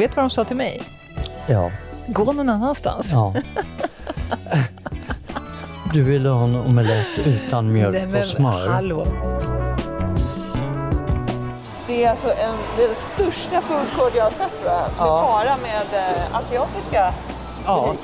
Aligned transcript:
Vet 0.00 0.10
du 0.10 0.16
vad 0.16 0.24
de 0.24 0.30
sa 0.30 0.44
till 0.44 0.56
mig? 0.56 0.82
Ja. 1.46 1.70
Gå 2.06 2.32
någon 2.32 2.48
annanstans. 2.48 3.12
ja. 3.12 3.34
Du 5.92 6.02
ville 6.02 6.28
ha 6.28 6.44
en 6.44 6.56
omelett 6.56 7.06
utan 7.26 7.72
mjölk 7.72 8.14
och 8.20 8.26
smör. 8.26 8.68
hallå. 8.68 9.06
Det 11.86 12.04
är 12.04 12.10
alltså 12.10 12.28
en, 12.28 12.54
den 12.78 12.94
största 12.94 13.60
food 13.60 13.86
court 13.96 14.12
jag 14.16 14.24
har 14.24 14.30
sett 14.30 14.60
tror 14.60 14.70
jag. 14.72 14.82
Ja. 14.98 15.26
Bara 15.28 15.56
med 15.56 16.00
eh, 16.00 16.36
asiatiska 16.36 17.12
Ja. 17.66 17.94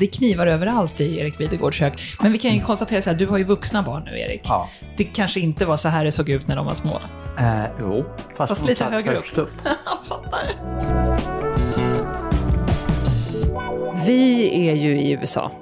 Det 0.00 0.06
knivar 0.06 0.46
överallt 0.46 1.00
i 1.00 1.18
Erik 1.18 1.40
Videgårds 1.40 1.76
kök. 1.76 2.00
Men 2.22 2.32
vi 2.32 2.38
kan 2.38 2.54
ju 2.54 2.60
konstatera 2.60 3.02
så 3.02 3.10
här, 3.10 3.16
du 3.16 3.26
har 3.26 3.38
ju 3.38 3.44
vuxna 3.44 3.82
barn 3.82 4.02
nu 4.10 4.18
Erik. 4.18 4.40
Ja. 4.44 4.68
Det 4.96 5.04
kanske 5.04 5.40
inte 5.40 5.64
var 5.64 5.76
så 5.76 5.88
här 5.88 6.04
det 6.04 6.12
såg 6.12 6.28
ut 6.28 6.46
när 6.46 6.56
de 6.56 6.66
var 6.66 6.74
små. 6.74 7.00
Eh, 7.38 7.64
jo, 7.80 8.04
fast, 8.36 8.48
Fast 8.48 8.66
lite 8.66 8.84
högre 8.84 9.16
upp. 9.16 9.24
Jag 9.64 10.06
fattar. 10.06 10.42
Vi 14.06 14.68
är 14.68 14.74
ju 14.74 15.00
i 15.00 15.10
USA. 15.10 15.52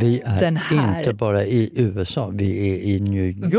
Vi 0.00 0.20
är 0.24 0.38
Den 0.40 0.56
här- 0.56 0.98
inte 0.98 1.12
bara 1.12 1.44
i 1.44 1.70
USA, 1.76 2.30
vi 2.34 2.70
är 2.70 2.76
i 2.78 3.00
New 3.00 3.24
York. 3.24 3.54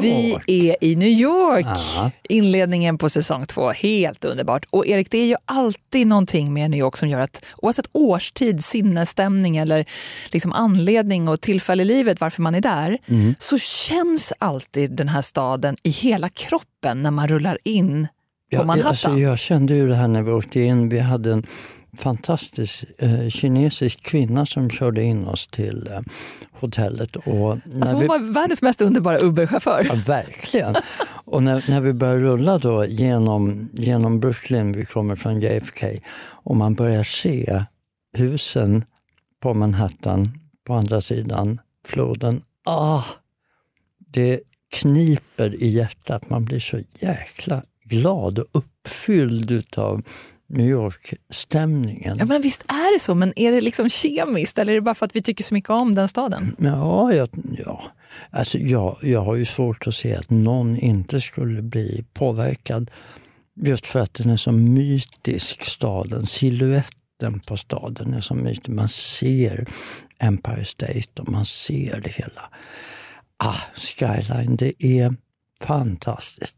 Vi 0.47 0.69
är 0.69 0.75
i 0.81 0.95
New 0.95 1.07
York. 1.09 1.65
Ja. 1.95 2.11
Inledningen 2.29 2.97
på 2.97 3.09
säsong 3.09 3.45
två, 3.45 3.71
helt 3.71 4.25
underbart. 4.25 4.65
Och 4.69 4.87
Erik, 4.87 5.11
det 5.11 5.17
är 5.17 5.25
ju 5.27 5.35
alltid 5.45 6.07
någonting 6.07 6.53
med 6.53 6.69
New 6.71 6.79
York 6.79 6.97
som 6.97 7.09
gör 7.09 7.19
att 7.19 7.45
oavsett 7.57 7.89
årstid, 7.91 8.63
sinnesstämning 8.63 9.57
eller 9.57 9.85
liksom 10.31 10.53
anledning 10.53 11.27
och 11.27 11.41
tillfälle 11.41 11.83
i 11.83 11.85
livet 11.85 12.21
varför 12.21 12.41
man 12.41 12.55
är 12.55 12.61
där, 12.61 12.97
Mm. 13.07 13.35
så 13.39 13.57
känns 13.57 14.33
alltid 14.39 14.91
den 14.95 15.07
här 15.07 15.21
staden 15.21 15.75
i 15.83 15.89
hela 15.89 16.29
kroppen 16.29 17.01
när 17.01 17.11
man 17.11 17.27
rullar 17.27 17.57
in 17.63 18.07
på 18.51 18.57
Ja, 18.57 18.63
Manhattan. 18.63 18.89
alltså, 18.89 19.17
jag 19.19 19.39
kände 19.39 19.73
ju 19.73 19.87
det 19.87 19.95
här 19.95 20.07
när 20.07 20.21
vi 20.21 20.31
åkte 20.31 20.59
in. 20.61 20.89
Vi 20.89 20.99
hade 20.99 21.31
en 21.33 21.43
fantastisk 21.97 22.83
eh, 22.97 23.29
kinesisk 23.29 24.03
kvinna 24.03 24.45
som 24.45 24.69
körde 24.69 25.03
in 25.03 25.27
oss 25.27 25.47
till 25.47 25.89
eh, 25.91 25.99
hotellet. 26.51 27.15
Och 27.15 27.25
när 27.25 27.75
Alltså, 27.75 27.93
hon 27.93 28.01
vi, 28.01 28.07
var 28.07 28.33
världens 28.33 28.61
mest 28.61 28.81
underbara 28.81 29.19
Uber-chaufför. 29.19 29.85
Ja, 29.89 29.95
verkligen. 30.07 30.75
Och 31.25 31.43
när, 31.43 31.65
när 31.69 31.81
vi 31.81 31.93
börjar 31.93 32.17
rulla 32.17 32.57
då 32.57 32.85
genom, 32.85 33.69
genom 33.73 34.19
Brooklyn, 34.19 34.71
vi 34.71 34.85
kommer 34.85 35.15
från 35.15 35.41
JFK, 35.41 35.87
och 36.43 36.55
man 36.55 36.73
börjar 36.73 37.03
se 37.03 37.65
husen 38.13 38.85
på 39.39 39.53
Manhattan 39.53 40.29
på 40.67 40.73
andra 40.73 41.01
sidan 41.01 41.59
floden. 41.85 42.41
Ah, 42.65 43.03
det 43.97 44.39
kniper 44.71 45.63
i 45.63 45.67
hjärtat. 45.69 46.29
Man 46.29 46.45
blir 46.45 46.59
så 46.59 46.79
jäkla 46.99 47.63
glad 47.83 48.39
och 48.39 48.47
uppfylld 48.51 49.51
utav 49.51 50.01
New 50.53 50.69
York-stämningen. 50.69 52.15
Ja, 52.19 52.25
men 52.25 52.41
visst 52.41 52.61
är 52.61 52.93
det 52.93 52.99
så, 52.99 53.15
men 53.15 53.39
är 53.39 53.51
det 53.51 53.61
liksom 53.61 53.89
kemiskt 53.89 54.57
eller 54.57 54.71
är 54.71 54.75
det 54.75 54.81
bara 54.81 54.95
för 54.95 55.05
att 55.05 55.15
vi 55.15 55.21
tycker 55.21 55.43
så 55.43 55.53
mycket 55.53 55.69
om 55.69 55.95
den 55.95 56.07
staden? 56.07 56.55
Ja, 56.59 57.13
jag, 57.13 57.29
ja. 57.65 57.81
Alltså, 58.29 58.57
jag, 58.57 58.97
jag 59.01 59.21
har 59.21 59.35
ju 59.35 59.45
svårt 59.45 59.87
att 59.87 59.95
se 59.95 60.15
att 60.15 60.29
någon 60.29 60.77
inte 60.77 61.21
skulle 61.21 61.61
bli 61.61 62.05
påverkad. 62.13 62.91
Just 63.55 63.87
för 63.87 63.99
att 63.99 64.13
den 64.13 64.29
är 64.29 64.37
så 64.37 64.51
mytisk, 64.51 65.63
staden. 65.63 66.25
Siluetten 66.27 67.39
på 67.47 67.57
staden 67.57 68.13
är 68.13 68.21
så 68.21 68.35
mytisk. 68.35 68.67
Man 68.67 68.89
ser 68.89 69.67
Empire 70.19 70.65
State 70.65 71.21
och 71.21 71.29
man 71.29 71.45
ser 71.45 72.01
det 72.03 72.11
hela. 72.11 72.49
Ah, 73.37 73.57
Skyline, 73.75 74.55
det 74.55 74.85
är 74.85 75.15
fantastiskt. 75.63 76.55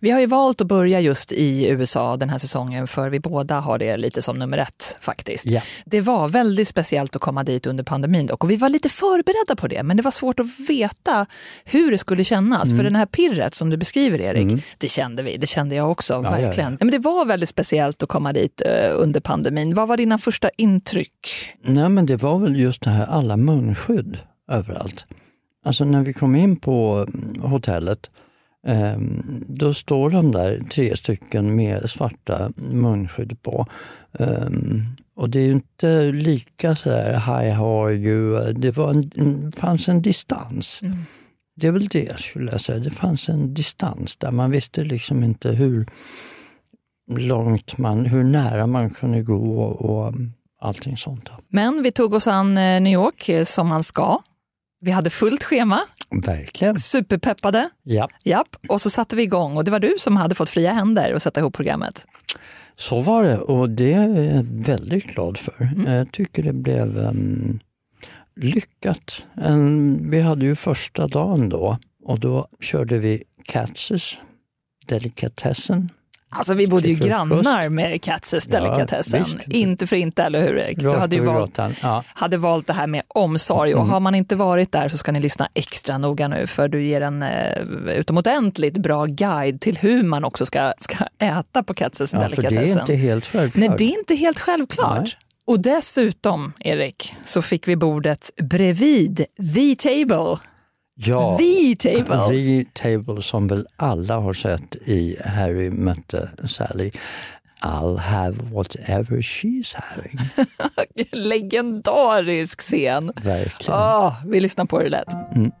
Vi 0.00 0.10
har 0.10 0.20
ju 0.20 0.26
valt 0.26 0.60
att 0.60 0.66
börja 0.66 1.00
just 1.00 1.32
i 1.32 1.68
USA 1.68 2.16
den 2.16 2.30
här 2.30 2.38
säsongen 2.38 2.86
för 2.86 3.10
vi 3.10 3.20
båda 3.20 3.60
har 3.60 3.78
det 3.78 3.96
lite 3.96 4.22
som 4.22 4.38
nummer 4.38 4.58
ett 4.58 4.98
faktiskt. 5.00 5.50
Ja. 5.50 5.60
Det 5.84 6.00
var 6.00 6.28
väldigt 6.28 6.68
speciellt 6.68 7.16
att 7.16 7.22
komma 7.22 7.44
dit 7.44 7.66
under 7.66 7.84
pandemin 7.84 8.26
dock 8.26 8.44
och 8.44 8.50
vi 8.50 8.56
var 8.56 8.68
lite 8.68 8.88
förberedda 8.88 9.56
på 9.60 9.68
det 9.68 9.82
men 9.82 9.96
det 9.96 10.02
var 10.02 10.10
svårt 10.10 10.40
att 10.40 10.46
veta 10.68 11.26
hur 11.64 11.90
det 11.90 11.98
skulle 11.98 12.24
kännas. 12.24 12.64
Mm. 12.64 12.76
För 12.76 12.84
den 12.84 12.96
här 12.96 13.06
pirret 13.06 13.54
som 13.54 13.70
du 13.70 13.76
beskriver 13.76 14.20
Erik, 14.20 14.64
det 14.78 14.88
kände 14.88 15.22
vi, 15.22 15.36
det 15.36 15.46
kände 15.46 15.74
jag 15.74 15.90
också, 15.90 16.12
ja, 16.14 16.20
verkligen. 16.20 16.72
ja. 16.72 16.76
Men 16.80 16.90
det 16.90 16.98
var 16.98 17.24
väldigt 17.24 17.48
speciellt 17.48 18.02
att 18.02 18.08
komma 18.08 18.32
dit 18.32 18.62
eh, 18.66 18.90
under 18.94 19.20
pandemin. 19.20 19.74
Vad 19.74 19.88
var 19.88 19.96
dina 19.96 20.18
första 20.18 20.50
intryck? 20.56 21.50
Nej, 21.62 21.88
men 21.88 22.06
det 22.06 22.16
var 22.16 22.38
väl 22.38 22.56
just 22.56 22.82
det 22.82 22.90
här, 22.90 23.06
alla 23.06 23.36
munskydd 23.36 24.18
överallt. 24.50 25.04
Alltså 25.64 25.84
när 25.84 26.02
vi 26.02 26.12
kom 26.12 26.36
in 26.36 26.56
på 26.56 27.06
mm, 27.08 27.50
hotellet, 27.50 28.10
då 29.46 29.74
står 29.74 30.10
de 30.10 30.32
där 30.32 30.60
tre 30.70 30.96
stycken 30.96 31.56
med 31.56 31.90
svarta 31.90 32.52
munskydd 32.56 33.42
på. 33.42 33.66
Eh, 34.12 34.48
och 35.14 35.30
det 35.30 35.40
är 35.40 35.46
ju 35.46 35.52
inte 35.52 36.12
lika 36.12 36.76
så 36.76 36.90
här, 36.90 37.12
hi 37.12 37.50
how 37.50 37.86
are 37.86 37.94
you? 37.94 38.52
Det 38.52 38.76
var 38.76 38.90
en, 38.90 39.52
fanns 39.52 39.88
en 39.88 40.02
distans. 40.02 40.80
Det 41.56 41.66
är 41.66 41.72
väl 41.72 41.88
det 41.88 42.20
skulle 42.20 42.52
jag 42.52 42.60
säga, 42.60 42.78
det 42.78 42.90
fanns 42.90 43.28
en 43.28 43.54
distans 43.54 44.16
där 44.16 44.30
man 44.30 44.50
visste 44.50 44.84
liksom 44.84 45.24
inte 45.24 45.50
hur 45.50 45.86
långt 47.16 47.78
man, 47.78 48.04
hur 48.04 48.24
nära 48.24 48.66
man 48.66 48.90
kunde 48.90 49.22
gå 49.22 49.62
och, 49.62 50.14
allting 50.60 50.96
sånt. 50.96 51.30
Men 51.48 51.82
vi 51.82 51.92
tog 51.92 52.14
oss 52.14 52.26
an 52.26 52.58
eh, 52.58 52.80
New 52.80 52.92
York 52.92 53.28
eh, 53.28 53.44
som 53.44 53.68
man 53.68 53.82
ska. 53.82 54.22
Vi 54.80 54.90
hade 54.90 55.10
fullt 55.10 55.44
schema, 55.44 55.80
Verkligen. 56.20 56.78
superpeppade. 56.78 57.70
Ja, 57.82 58.08
Japp, 58.24 58.56
och 58.68 58.80
så 58.80 58.90
satte 58.90 59.16
vi 59.16 59.22
igång 59.22 59.56
och 59.56 59.64
det 59.64 59.70
var 59.70 59.80
du 59.80 59.94
som 59.98 60.16
hade 60.16 60.34
fått 60.34 60.50
fria 60.50 60.72
händer 60.72 61.12
att 61.14 61.22
sätta 61.22 61.40
ihop 61.40 61.54
programmet. 61.54 62.06
så 62.76 63.00
var 63.00 63.22
det 63.24 63.38
och 63.38 63.70
det 63.70 63.92
är 63.92 64.34
jag 64.34 64.44
väldigt 64.44 65.04
glad 65.04 65.38
för. 65.38 65.62
Mm. 65.62 65.92
Jag 65.92 66.12
tycker 66.12 66.42
det 66.42 66.52
blev 66.52 66.98
um, 66.98 67.60
lyckat. 68.36 69.26
En, 69.34 70.10
vi 70.10 70.20
hade 70.20 70.44
ju 70.44 70.54
första 70.54 71.06
dagen 71.06 71.48
då 71.48 71.78
och 72.04 72.20
då 72.20 72.46
körde 72.60 72.98
vi 72.98 73.22
Katzes 73.44 74.20
delikatessen. 74.86 75.88
Alltså 76.34 76.54
vi 76.54 76.66
bodde 76.66 76.88
ju 76.88 76.94
grannar 76.94 77.68
med 77.68 78.02
Katzes 78.02 78.48
Ja, 78.50 78.60
delikatessen. 78.60 79.24
visst. 79.24 79.36
inte 79.48 79.86
för 79.86 79.96
inte, 79.96 80.22
eller 80.22 80.40
hur 80.40 80.58
Erik? 80.58 80.78
Du 80.78 80.90
hade 80.90 81.16
ju 81.16 81.22
valt. 81.22 81.58
Ja. 81.82 82.04
hade 82.14 82.36
valt 82.36 82.66
det 82.66 82.72
här 82.72 82.86
med 82.86 83.02
omsorg 83.08 83.74
och 83.74 83.86
har 83.86 84.00
man 84.00 84.14
inte 84.14 84.36
varit 84.36 84.72
där 84.72 84.88
så 84.88 84.98
ska 84.98 85.12
ni 85.12 85.20
lyssna 85.20 85.48
extra 85.54 85.98
noga 85.98 86.28
nu 86.28 86.46
för 86.46 86.68
du 86.68 86.84
ger 86.86 87.00
en 87.00 87.22
eh, 87.22 87.62
utomordentligt 87.96 88.78
bra 88.78 89.04
guide 89.04 89.60
till 89.60 89.78
hur 89.78 90.02
man 90.02 90.24
också 90.24 90.46
ska, 90.46 90.72
ska 90.78 90.96
äta 91.18 91.62
på 91.62 91.74
Katzes 91.74 92.12
ja, 92.14 92.20
för 92.20 92.28
det 92.28 92.36
delikatessen. 92.36 92.76
är 92.78 92.80
inte 92.80 92.94
helt 92.94 93.26
självklart. 93.26 93.68
Nej, 93.68 93.74
det 93.78 93.84
är 93.84 93.98
inte 93.98 94.14
helt 94.14 94.40
självklart. 94.40 94.98
Nej. 95.00 95.16
Och 95.46 95.60
dessutom, 95.60 96.52
Erik, 96.60 97.14
så 97.24 97.42
fick 97.42 97.68
vi 97.68 97.76
bordet 97.76 98.30
bredvid 98.42 99.16
the 99.54 99.76
table. 99.76 100.36
Ja, 101.06 101.38
The 101.38 101.76
table. 101.76 102.18
The 102.28 102.64
Table 102.64 103.22
som 103.22 103.48
väl 103.48 103.66
alla 103.76 104.18
har 104.18 104.34
sett 104.34 104.76
i 104.76 105.16
Harry 105.24 105.70
mötte 105.70 106.28
Sally. 106.48 106.90
I'll 107.64 107.96
have 107.96 108.36
whatever 108.50 109.20
she's 109.20 109.74
having. 109.74 110.18
Legendarisk 111.12 112.60
scen. 112.60 113.12
Verkligen. 113.22 113.74
Åh, 113.74 114.14
vi 114.26 114.40
lyssnar 114.40 114.64
på 114.64 114.78
det 114.78 114.88
lät. 114.88 115.34
Mm. 115.36 115.52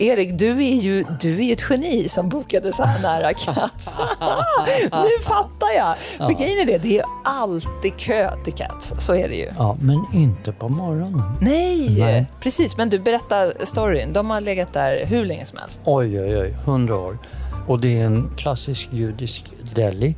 Erik, 0.00 0.38
du 0.38 0.50
är 0.50 0.80
ju 0.80 1.04
du 1.20 1.46
är 1.46 1.52
ett 1.52 1.64
geni 1.70 2.08
som 2.08 2.28
bokade 2.28 2.72
så 2.72 2.84
här 2.84 3.02
nära 3.02 3.32
Cats. 3.32 3.98
nu 4.82 5.24
fattar 5.24 5.76
jag. 5.76 5.96
För 5.96 6.32
grejen 6.32 6.58
är 6.58 6.66
det, 6.66 6.78
det 6.78 6.98
är 6.98 7.04
alltid 7.24 7.96
kö 7.96 8.30
till 8.44 8.52
Cats. 8.52 8.94
Så 8.98 9.14
är 9.14 9.28
det 9.28 9.34
ju. 9.34 9.50
Ja, 9.58 9.76
men 9.80 10.04
inte 10.12 10.52
på 10.52 10.68
morgonen. 10.68 11.22
Nej, 11.40 11.98
Nej. 11.98 12.26
precis. 12.40 12.76
Men 12.76 12.88
du, 12.88 12.98
berätta 12.98 13.52
storyn. 13.60 14.12
De 14.12 14.30
har 14.30 14.40
legat 14.40 14.72
där 14.72 15.06
hur 15.06 15.24
länge 15.24 15.44
som 15.44 15.58
helst. 15.58 15.80
Oj, 15.84 16.20
oj, 16.20 16.38
oj, 16.38 16.56
hundra 16.64 16.96
år. 16.96 17.18
Och 17.66 17.80
det 17.80 17.98
är 17.98 18.04
en 18.04 18.30
klassisk 18.36 18.88
judisk 18.92 19.44
deli. 19.74 20.14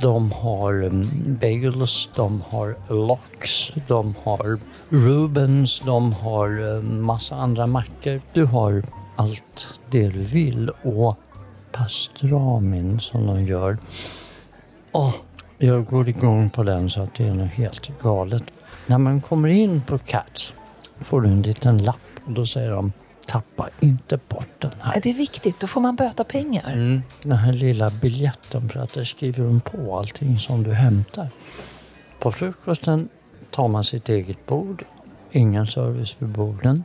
De 0.00 0.32
har 0.32 0.84
um, 0.84 1.38
bagels, 1.40 2.08
de 2.16 2.42
har 2.50 2.76
lox, 2.88 3.72
de 3.88 4.14
har 4.24 4.58
Rubens, 4.88 5.82
de 5.84 6.12
har 6.12 6.76
eh, 6.76 6.82
massa 6.82 7.34
andra 7.34 7.66
mackor. 7.66 8.20
Du 8.32 8.44
har 8.44 8.82
allt 9.16 9.80
det 9.90 10.08
du 10.08 10.22
vill 10.22 10.70
och 10.82 11.16
pastramin 11.72 13.00
som 13.00 13.26
de 13.26 13.46
gör. 13.46 13.78
Åh, 14.92 15.14
jag 15.58 15.86
går 15.86 16.08
igång 16.08 16.50
på 16.50 16.62
den 16.62 16.90
så 16.90 17.02
att 17.02 17.14
det 17.14 17.24
är 17.24 17.34
något 17.34 17.50
helt 17.50 17.90
galet. 18.02 18.44
När 18.86 18.98
man 18.98 19.20
kommer 19.20 19.48
in 19.48 19.82
på 19.82 19.98
Cats 19.98 20.54
får 21.00 21.20
du 21.20 21.28
en 21.28 21.42
liten 21.42 21.78
lapp 21.78 22.00
och 22.24 22.32
då 22.32 22.46
säger 22.46 22.70
de 22.70 22.92
tappa 23.26 23.68
inte 23.80 24.18
bort 24.28 24.48
den 24.58 24.72
här. 24.80 25.00
Det 25.02 25.10
är 25.10 25.14
viktigt, 25.14 25.60
då 25.60 25.66
får 25.66 25.80
man 25.80 25.96
böta 25.96 26.24
pengar. 26.24 26.72
Mm, 26.72 27.02
den 27.22 27.32
här 27.32 27.52
lilla 27.52 27.90
biljetten 27.90 28.68
för 28.68 28.80
att 28.80 28.92
där 28.92 29.04
skriver 29.04 29.44
de 29.44 29.60
på 29.60 29.98
allting 29.98 30.38
som 30.38 30.62
du 30.62 30.72
hämtar. 30.72 31.30
På 32.18 32.32
frukosten 32.32 33.08
tar 33.50 33.68
man 33.68 33.84
sitt 33.84 34.08
eget 34.08 34.46
bord, 34.46 34.84
ingen 35.30 35.66
service 35.66 36.16
vid 36.18 36.28
borden. 36.28 36.84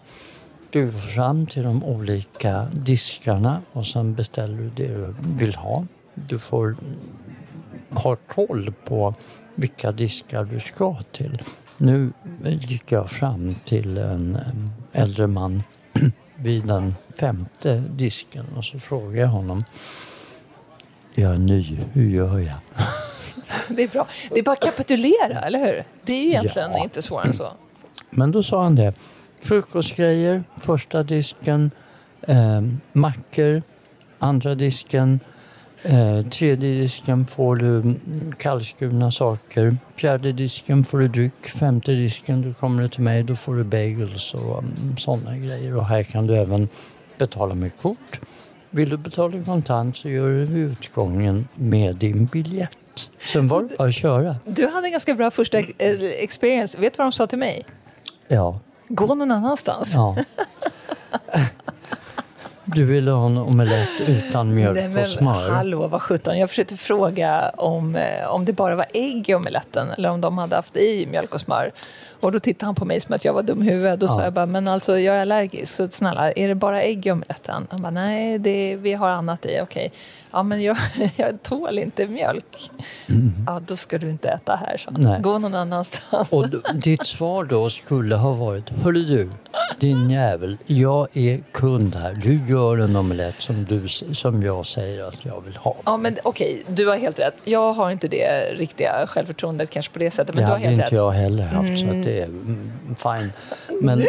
Du 0.71 0.85
går 0.85 0.91
fram 0.99 1.45
till 1.45 1.63
de 1.63 1.83
olika 1.83 2.67
diskarna 2.73 3.61
och 3.71 3.87
sen 3.87 4.13
beställer 4.15 4.57
du 4.57 4.69
det 4.69 4.87
du 4.87 5.13
vill 5.45 5.55
ha. 5.55 5.85
Du 6.13 6.39
får 6.39 6.75
ha 7.89 8.15
koll 8.15 8.73
på 8.85 9.13
vilka 9.55 9.91
diskar 9.91 10.45
du 10.45 10.59
ska 10.59 10.97
till. 11.11 11.41
Nu 11.77 12.11
gick 12.43 12.91
jag 12.91 13.09
fram 13.11 13.55
till 13.65 13.97
en 13.97 14.37
äldre 14.91 15.27
man 15.27 15.63
vid 16.35 16.65
den 16.67 16.95
femte 17.19 17.83
disken 17.89 18.45
och 18.57 18.65
så 18.65 18.79
frågade 18.79 19.17
jag 19.17 19.27
honom. 19.27 19.63
Jag 21.13 21.33
är 21.33 21.37
ny, 21.37 21.79
hur 21.93 22.09
gör 22.09 22.39
jag? 22.39 22.55
Det 23.75 23.83
är 23.83 23.87
bra. 23.87 24.07
Det 24.29 24.39
är 24.39 24.43
bara 24.43 24.51
att 24.53 24.63
kapitulera, 24.63 25.41
eller 25.41 25.59
hur? 25.59 25.83
Det 26.05 26.13
är 26.13 26.25
egentligen 26.27 26.71
Ja. 26.71 26.83
inte 26.83 27.01
svårare 27.01 27.27
än 27.27 27.33
så. 27.33 27.47
Men 28.09 28.31
då 28.31 28.43
sa 28.43 28.63
han 28.63 28.75
det. 28.75 28.93
Frukostgrejer, 29.41 30.43
första 30.57 31.03
disken. 31.03 31.71
Eh, 32.21 32.61
mackor, 32.93 33.61
andra 34.19 34.55
disken. 34.55 35.19
Eh, 35.83 36.21
tredje 36.29 36.81
disken 36.81 37.25
får 37.25 37.55
du 37.55 37.95
kallskurna 38.37 39.11
saker. 39.11 39.77
Fjärde 39.95 40.31
disken 40.31 40.85
får 40.85 40.99
du 40.99 41.07
dryck. 41.07 41.45
Femte 41.45 41.91
disken, 41.91 42.41
då 42.41 42.53
kommer 42.53 42.83
du 42.83 42.89
till 42.89 43.01
mig, 43.03 43.23
då 43.23 43.35
får 43.35 43.55
du 43.55 43.63
bagels 43.63 44.33
och 44.33 44.59
mm, 44.59 44.97
sådana 44.97 45.37
grejer. 45.37 45.77
Och 45.77 45.85
här 45.85 46.03
kan 46.03 46.27
du 46.27 46.37
även 46.37 46.69
betala 47.17 47.53
med 47.53 47.71
kort. 47.81 48.19
Vill 48.69 48.89
du 48.89 48.97
betala 48.97 49.43
kontant 49.43 49.97
så 49.97 50.09
gör 50.09 50.29
du 50.29 50.59
utgången 50.59 51.47
med 51.55 51.95
din 51.95 52.25
biljett. 52.25 53.09
Sen 53.33 53.47
var 53.47 53.63
det 53.63 53.77
bara 53.77 53.87
att 53.87 53.95
köra. 53.95 54.35
Du 54.45 54.67
hade 54.67 54.87
en 54.87 54.91
ganska 54.91 55.13
bra 55.13 55.31
första 55.31 55.59
eh, 55.59 55.65
experience. 56.19 56.81
Vet 56.81 56.93
du 56.93 56.97
vad 56.97 57.05
de 57.05 57.11
sa 57.11 57.27
till 57.27 57.39
mig? 57.39 57.63
Ja, 58.27 58.59
Gå 58.93 59.15
någon 59.15 59.31
annanstans. 59.31 59.93
Ja. 59.95 60.15
Du 62.65 62.83
ville 62.83 63.11
ha 63.11 63.25
en 63.25 63.37
omelett 63.37 63.89
utan 64.07 64.55
mjölk 64.55 64.75
Nej, 64.75 64.87
men 64.87 65.03
och 65.03 65.09
smör? 65.09 65.49
hallå, 65.49 65.87
vad 65.87 66.01
sjutton. 66.01 66.39
Jag 66.39 66.49
försökte 66.49 66.77
fråga 66.77 67.49
om, 67.57 67.95
eh, 67.95 68.27
om 68.27 68.45
det 68.45 68.53
bara 68.53 68.75
var 68.75 68.85
ägg 68.93 69.29
i 69.29 69.33
omeletten 69.35 69.89
eller 69.91 70.09
om 70.09 70.21
de 70.21 70.37
hade 70.37 70.55
haft 70.55 70.77
i 70.77 71.07
mjölk 71.07 71.33
och 71.33 71.41
smör. 71.41 71.71
Och 72.21 72.31
då 72.31 72.39
tittade 72.39 72.65
han 72.65 72.75
på 72.75 72.85
mig 72.85 72.99
som 73.01 73.15
att 73.15 73.25
jag 73.25 73.33
var 73.33 73.43
dum 73.43 73.63
i 73.63 73.65
huvudet. 73.71 73.99
Då 73.99 74.07
sa 74.07 74.19
Ja. 74.19 74.23
jag 74.23 74.33
bara, 74.33 74.45
men 74.45 74.67
alltså 74.67 74.99
jag 74.99 75.15
är 75.15 75.21
allergisk, 75.21 75.75
så 75.75 75.87
snälla, 75.87 76.31
är 76.31 76.47
det 76.47 76.55
bara 76.55 76.81
ägg 76.81 77.05
i 77.05 77.11
omeletten? 77.11 77.67
Han 77.69 77.81
bara, 77.81 77.91
nej, 77.91 78.39
det, 78.39 78.75
vi 78.75 78.93
har 78.93 79.09
annat 79.09 79.45
i, 79.45 79.59
okej. 79.61 79.91
Ja, 80.31 80.43
men 80.43 80.61
jag, 80.61 80.77
jag 81.15 81.43
tål 81.43 81.79
inte 81.79 82.07
mjölk. 82.07 82.71
Ja, 83.47 83.61
då 83.67 83.75
ska 83.75 83.97
du 83.97 84.09
inte 84.09 84.29
äta 84.29 84.55
här. 84.55 84.85
Mm. 84.89 85.01
Nej. 85.01 85.21
Gå 85.21 85.37
någon 85.37 85.55
annanstans. 85.55 86.31
Och 86.31 86.45
ditt 86.75 87.07
svar 87.07 87.43
då 87.43 87.69
skulle 87.69 88.15
ha 88.15 88.33
varit, 88.33 88.69
hörru 88.69 89.03
du, 89.03 89.29
din 89.79 90.09
jävel, 90.09 90.57
jag 90.65 91.07
är 91.13 91.39
kund 91.51 91.95
här. 91.95 92.13
Du 92.13 92.39
gör 92.53 92.77
en 92.77 92.95
omelett 92.95 93.35
som, 93.39 93.65
du, 93.65 93.87
som 93.87 94.43
jag 94.43 94.65
säger 94.65 95.03
att 95.03 95.25
jag 95.25 95.41
vill 95.45 95.55
ha. 95.55 95.75
Ja, 95.85 95.97
men 95.97 96.17
okej, 96.23 96.63
du 96.67 96.87
har 96.87 96.97
helt 96.97 97.19
rätt. 97.19 97.41
Jag 97.43 97.73
har 97.73 97.91
inte 97.91 98.07
det 98.07 98.53
riktiga 98.53 99.07
självförtroendet 99.07 99.69
kanske 99.69 99.93
på 99.93 99.99
det 99.99 100.11
sättet, 100.11 100.35
men 100.35 100.43
det 100.43 100.47
du 100.47 100.51
har 100.51 100.57
hade 100.59 100.65
helt 100.69 100.73
inte 100.81 100.85
rätt. 100.85 100.97
jag 100.97 101.11
heller 101.11 101.43
haft, 101.43 101.79
så 101.79 101.85
att 101.85 102.03
det 102.11 102.21
är 102.21 102.29
fine. 102.95 103.31
Men 103.81 104.07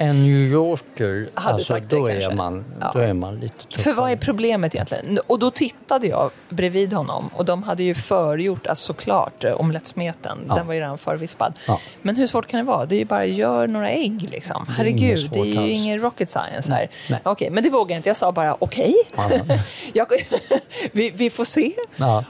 en 0.00 0.22
New 0.22 0.52
Yorker, 0.52 1.28
Hade 1.34 1.54
alltså, 1.54 1.74
sagt 1.74 1.90
det 1.90 1.96
då, 1.96 2.06
är 2.10 2.34
man, 2.34 2.64
Ja. 2.80 2.90
då 2.94 2.98
är 3.00 3.12
man 3.12 3.40
lite 3.40 3.54
tuffare. 3.66 3.82
För 3.82 3.92
vad 3.92 4.10
är 4.10 4.16
problemet 4.16 4.74
egentligen? 4.74 5.18
Och 5.26 5.38
då 5.38 5.50
tittade 5.50 6.06
jag 6.06 6.30
bredvid 6.48 6.92
honom 6.92 7.30
och 7.34 7.44
de 7.44 7.62
hade 7.62 7.82
ju 7.82 7.94
förgjort, 7.94 8.66
alltså 8.66 8.86
såklart, 8.86 9.44
eh, 9.44 9.52
omelettsmeten. 9.52 10.38
Ja. 10.48 10.54
Den 10.54 10.66
var 10.66 10.74
ju 10.74 10.80
redan 10.80 10.98
förvispad. 10.98 11.52
Ja. 11.66 11.80
Men 12.02 12.16
hur 12.16 12.26
svårt 12.26 12.46
kan 12.46 12.60
det 12.60 12.66
vara? 12.66 12.86
Det 12.86 12.94
är 12.94 12.98
ju 12.98 13.04
bara 13.04 13.24
gör 13.24 13.66
några 13.66 13.90
ägg 13.90 14.28
liksom. 14.30 14.66
Herregud, 14.76 15.30
det 15.32 15.40
är 15.40 15.44
ju 15.44 15.70
ingen 15.70 15.98
rocket 15.98 16.30
science 16.30 16.72
här. 16.72 16.88
Nej. 17.10 17.20
Okej, 17.22 17.50
men 17.50 17.62
det 17.64 17.70
vågade 17.70 17.92
jag 17.92 17.98
inte. 17.98 18.08
Jag 18.08 18.16
sa 18.16 18.32
bara 18.32 18.56
okej. 18.58 18.94
Ja. 19.16 19.30
Jag- 19.92 20.06
vi, 20.92 21.10
vi 21.10 21.30
får 21.30 21.44
se. 21.44 21.72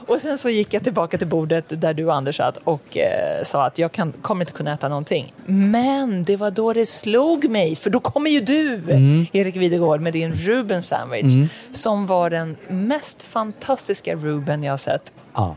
Och 0.07 0.21
sen 0.21 0.37
så 0.37 0.49
gick 0.49 0.73
jag 0.73 0.83
tillbaka 0.83 1.17
till 1.17 1.27
bordet 1.27 1.65
där 1.67 1.93
du 1.93 2.05
och 2.05 2.15
Anders 2.15 2.37
satt 2.37 2.57
och 2.63 2.97
eh, 2.97 3.43
sa 3.43 3.65
att 3.65 3.77
jag 3.77 3.91
kan, 3.91 4.11
kommer 4.11 4.41
inte 4.45 4.53
kunna 4.53 4.73
äta 4.73 4.87
någonting. 4.93 5.33
Men 5.45 6.23
det 6.23 6.37
var 6.37 6.51
då 6.51 6.73
det 6.73 6.85
slog 6.85 7.49
mig, 7.49 7.75
för 7.75 7.89
då 7.89 7.99
kommer 7.99 8.29
ju 8.29 8.39
du, 8.39 8.73
Mm. 8.75 9.25
Erik 9.31 9.55
Videgård, 9.55 10.01
med 10.01 10.13
din 10.13 10.33
Ruben 10.33 10.83
sandwich, 10.83 11.49
som 11.71 12.05
var 12.07 12.29
den 12.29 12.55
mest 12.67 13.23
fantastiska 13.23 14.15
Ruben 14.15 14.63
jag 14.63 14.71
har 14.73 14.77
sett 14.77 15.13
Ja. 15.33 15.55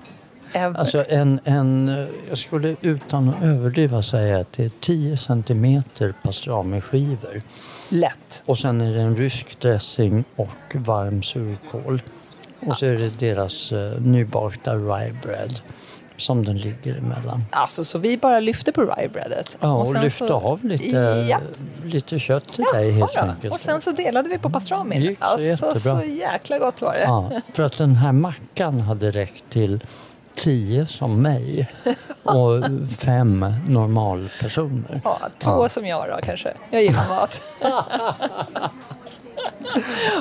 ever. 0.52 0.80
Alltså 0.80 1.04
en, 1.08 1.40
en, 1.44 1.88
eh, 1.88 2.06
jag 2.28 2.38
skulle 2.38 2.76
utan 2.80 3.28
att 3.28 3.42
överdriva 3.42 4.02
säga 4.02 4.38
att 4.40 4.52
det 4.52 4.64
är 4.64 4.70
10 4.80 5.16
centimeter 5.16 6.14
pastramiskivor. 6.22 7.42
Lätt. 7.88 8.42
Och 8.46 8.58
sen 8.58 8.80
är 8.80 8.94
det 8.94 9.00
en 9.00 9.16
rysk 9.16 9.60
dressing 9.60 10.24
och 10.36 10.48
varm 10.74 11.22
surkål. 11.22 12.02
Och 12.60 12.78
så 12.78 12.86
är 12.86 12.96
det 12.96 13.10
deras 13.18 13.72
uh, 13.72 14.00
nybakta 14.00 14.74
rye 14.74 15.14
bread 15.22 15.60
som 16.16 16.44
den 16.44 16.58
ligger 16.58 16.98
emellan. 16.98 17.44
Alltså, 17.50 17.84
så 17.84 17.98
vi 17.98 18.16
bara 18.18 18.40
lyfte 18.40 18.72
på 18.72 18.82
ryebreadet. 18.82 19.58
Ja, 19.60 19.72
och, 19.74 19.88
sen 19.88 20.02
lyfte 20.02 20.28
så- 20.28 20.34
av 20.34 20.64
lite, 20.64 21.26
Ja. 21.30 21.40
lite 21.84 22.18
kött 22.18 22.48
till 22.54 22.64
dig 22.74 22.90
helt 22.92 23.12
Ja, 23.14 23.20
enkelt. 23.22 23.52
och 23.54 23.60
sen 23.60 23.80
så 23.80 23.92
delade 23.92 24.28
vi 24.28 24.38
på 24.38 24.50
pastramin. 24.50 25.02
Gick 25.02 25.18
så 25.18 25.24
Alltså, 25.24 25.46
jättebra. 25.46 26.02
så 26.02 26.08
jäkla 26.08 26.58
gott 26.58 26.82
var 26.82 26.92
det. 26.92 27.02
Ja, 27.02 27.30
för 27.54 27.62
att 27.62 27.78
den 27.78 27.96
här 27.96 28.12
mackan 28.12 28.80
hade 28.80 29.10
räckt 29.10 29.44
till 29.50 29.80
10 30.34 30.86
som 30.86 31.22
mig 31.22 31.68
och 32.22 32.64
fem 32.98 33.46
normalpersoner. 33.68 35.00
Ja, 35.04 35.18
två 35.38 35.68
som 35.68 35.86
jag 35.86 36.08
då 36.08 36.18
kanske. 36.22 36.52
Jag 36.70 36.82
gillar 36.82 37.08
mat. 37.08 37.42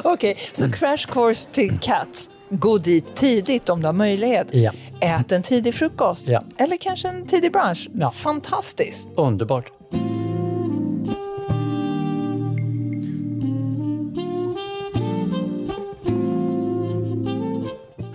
Okej, 0.03 0.37
så 0.53 0.71
crash 0.71 1.07
course 1.07 1.49
till 1.51 1.79
Cats. 1.81 2.29
Gå 2.49 2.77
dit 2.77 3.15
tidigt 3.15 3.69
om 3.69 3.81
du 3.81 3.85
har 3.87 3.93
möjlighet. 3.93 4.47
Ja. 4.51 4.71
Ät 5.01 5.31
en 5.31 5.43
tidig 5.43 5.73
frukost. 5.73 6.27
Ja. 6.27 6.43
Eller 6.57 6.77
kanske 6.77 7.07
en 7.07 7.27
tidig 7.27 7.51
brunch. 7.51 7.89
Ja. 7.93 8.11
Fantastiskt. 8.11 9.09
Underbart. 9.15 9.71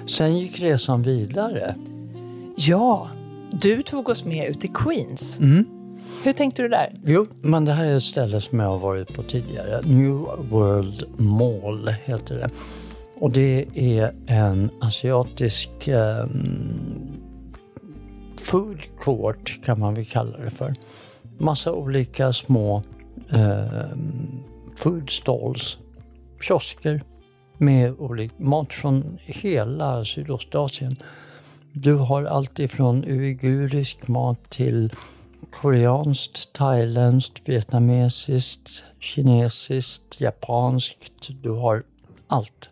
Sen 0.06 0.38
gick 0.38 0.60
resan 0.60 1.02
vidare. 1.02 1.74
Ja, 2.56 3.08
du 3.52 3.82
tog 3.82 4.08
oss 4.08 4.24
med 4.24 4.50
ut 4.50 4.60
till 4.60 4.72
Queens. 4.72 5.40
Mm. 5.40 5.79
Hur 6.24 6.32
tänkte 6.32 6.62
du 6.62 6.68
där? 6.68 6.92
Jo, 7.04 7.26
men 7.40 7.64
det 7.64 7.72
här 7.72 7.84
är 7.84 7.96
ett 7.96 8.02
ställe 8.02 8.40
som 8.40 8.60
jag 8.60 8.68
har 8.68 8.78
varit 8.78 9.16
på 9.16 9.22
tidigare. 9.22 9.80
New 9.82 10.12
World 10.50 11.04
Mall 11.20 11.88
heter 12.04 12.34
det. 12.38 12.48
Och 13.18 13.30
det 13.30 13.66
är 13.74 14.14
en 14.26 14.70
asiatisk 14.80 15.88
eh, 15.88 16.26
food 18.40 18.78
court 18.98 19.64
kan 19.64 19.80
man 19.80 19.94
väl 19.94 20.04
kalla 20.04 20.38
det 20.38 20.50
för. 20.50 20.74
Massa 21.38 21.72
olika 21.72 22.32
små 22.32 22.82
eh, 23.30 23.88
food 24.76 25.10
stalls, 25.10 25.78
kiosker 26.40 27.02
med 27.58 27.94
olik 27.98 28.38
mat 28.38 28.72
från 28.72 29.18
hela 29.20 30.04
Sydostasien. 30.04 30.96
Du 31.72 31.94
har 31.94 32.24
allt 32.24 32.58
ifrån 32.58 33.04
uigurisk 33.04 34.08
mat 34.08 34.50
till 34.50 34.92
koreanskt, 35.52 36.52
thailändskt, 36.52 37.48
vietnamesiskt, 37.48 38.84
kinesiskt, 39.00 40.20
japanskt. 40.20 41.28
Du 41.42 41.50
har 41.50 41.82
allt. 42.26 42.70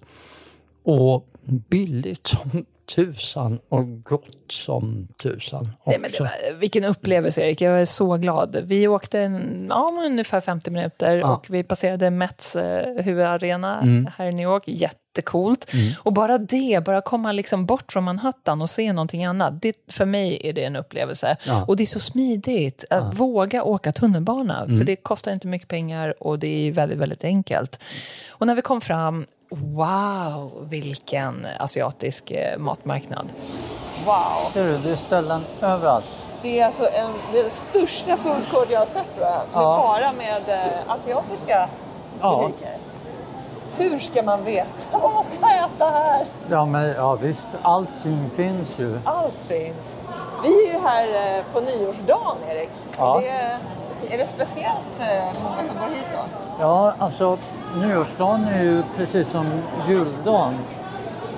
Och 0.85 1.27
billigt 1.71 2.27
som 2.27 2.65
tusan 2.97 3.59
och 3.69 4.03
gott 4.05 4.37
som 4.53 5.09
tusan 5.23 5.61
också. 5.79 5.91
Nej, 5.91 5.99
men 6.01 6.11
det 6.11 6.21
var, 6.21 6.55
vilken 6.59 6.85
upplevelse 6.85 7.43
Erik, 7.43 7.61
jag 7.61 7.81
är 7.81 7.85
så 7.85 8.17
glad. 8.17 8.57
Vi 8.65 8.89
åkte 8.89 9.21
en, 9.21 9.67
ja, 9.71 9.91
ungefär 10.07 10.41
50 10.41 10.71
minuter 10.71 11.17
Ja. 11.17 11.37
och 11.37 11.47
vi 11.51 11.63
passerade 11.63 12.11
Mets 12.11 12.57
eh, 12.57 13.03
huvudarena 13.05 13.81
Mm. 13.81 14.09
här 14.17 14.27
i 14.27 14.33
New 14.33 14.45
York. 14.45 14.63
Jätte, 14.67 14.97
jättecoolt. 15.19 15.71
Och 16.03 16.13
bara 16.13 16.39
det, 16.39 16.85
bara 16.85 17.01
komma 17.01 17.33
liksom 17.33 17.67
bort 17.67 17.93
från 17.93 18.05
Manhattan 18.05 18.63
och 18.63 18.71
se 18.71 18.93
någonting 18.93 19.25
annat, 19.25 19.63
det, 19.63 19.77
för 19.91 20.05
mig 20.05 20.41
är 20.45 20.53
det 20.53 20.65
en 20.65 20.77
upplevelse. 20.77 21.37
Ja. 21.47 21.65
Och 21.69 21.77
det 21.77 21.83
är 21.83 21.87
så 21.87 22.01
smidigt 22.01 22.85
att 22.91 23.15
våga 23.15 23.63
åka 23.63 23.93
tunnelbana, 23.93 24.67
för 24.67 24.85
det 24.85 24.97
kostar 24.97 25.33
inte 25.33 25.47
mycket 25.47 25.69
pengar 25.69 26.15
och 26.23 26.39
det 26.39 26.69
är 26.69 26.73
väldigt, 26.73 26.99
väldigt 26.99 27.25
enkelt. 27.25 27.81
Och 28.31 28.47
när 28.47 28.55
vi 28.55 28.63
kom 28.63 28.81
fram, 28.81 29.27
wow, 29.51 30.67
vilken 30.71 31.47
asiatisk 31.59 32.31
eh, 32.31 32.59
matmarknad. 32.59 33.27
Wow. 34.05 34.53
Ser 34.53 34.65
du, 34.65 34.79
det 34.79 34.91
är 34.91 34.97
ställen 34.97 35.41
överallt. 35.63 36.25
Det 36.43 36.61
är 36.61 36.67
alltså 36.67 36.83
en, 36.85 37.11
det 37.33 37.51
största 37.51 38.17
food 38.17 38.43
court 38.51 38.69
jag 38.71 38.79
har 38.79 38.87
sett 38.87 39.15
tror 39.15 39.27
jag, 39.27 39.35
med 39.39 39.47
Ja. 39.55 39.97
bara 39.99 40.13
med 40.13 40.49
eh, 40.49 40.93
asiatiska 40.93 41.69
Ja. 42.21 42.47
butiker. 42.49 42.77
Hur 43.78 43.99
ska 43.99 44.23
man 44.23 44.44
veta 44.44 44.99
vad 45.00 45.12
man 45.12 45.25
ska 45.25 45.35
äta 45.37 45.90
här? 45.90 46.25
Ja, 46.50 46.64
men 46.64 46.88
ja, 46.88 47.14
visst, 47.14 47.49
allting 47.62 48.30
finns 48.37 48.78
ju. 48.78 48.99
Allt 49.04 49.38
finns. 49.49 49.99
Vi 50.42 50.68
är 50.68 50.73
ju 50.73 50.78
här 50.78 51.37
eh, 51.38 51.44
på 51.52 51.61
nyårsdagen, 51.61 52.37
Erik. 52.49 52.70
Ja. 52.99 53.23
Är, 53.23 53.58
det, 54.02 54.14
är 54.14 54.18
det 54.18 54.26
speciellt 54.26 55.00
eh, 55.00 55.42
många 55.44 55.64
som 55.64 55.76
går 55.76 55.94
hit 55.94 56.06
då? 56.12 56.18
Ja, 56.61 56.94
alltså 56.99 57.38
nyårsdagen 57.76 58.49
är 58.49 58.62
ju 58.62 58.82
precis 58.97 59.28
som 59.30 59.47
juldagen. 59.88 60.58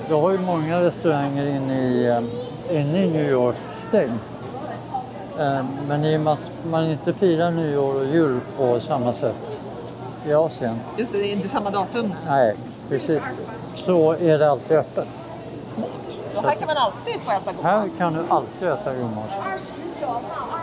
Vi 0.09 0.14
har 0.14 0.30
ju 0.30 0.38
många 0.38 0.80
restauranger 0.80 1.47
inne 1.47 1.80
i, 1.80 2.06
eh, 2.06 2.80
inne 2.80 3.04
i 3.04 3.11
New 3.11 3.30
York 3.30 3.56
stängt. 3.88 4.23
Men 5.88 6.04
i 6.04 6.16
och 6.16 6.20
med 6.20 6.32
att 6.32 6.64
man 6.70 6.85
inte 6.85 7.12
firar 7.12 7.50
nyår 7.50 7.94
och 7.94 8.06
jul 8.06 8.40
på 8.56 8.80
samma 8.80 9.12
sätt 9.12 9.50
i 10.27 10.35
Asien, 10.35 10.81
Just 10.97 11.12
det, 11.12 11.19
det 11.19 11.27
är 11.29 11.33
inte 11.33 11.49
samma 11.49 11.71
datum. 11.71 12.15
nej, 12.27 12.55
precis, 12.89 13.23
så 13.75 14.12
är 14.12 14.39
det 14.39 14.50
alltid 14.50 14.77
öppet. 14.77 15.09
Smart. 15.67 15.89
Så 16.35 16.41
här 16.41 16.55
kan 16.55 16.67
man 16.67 16.77
alltid 16.77 17.21
få 17.21 17.31
äta 17.31 17.53
god 17.53 17.65
Här 17.65 17.89
kan 17.99 18.15
du 18.15 18.21
alltid 18.29 18.69
äta 18.69 18.95
god 18.95 19.11
mat. 19.15 19.31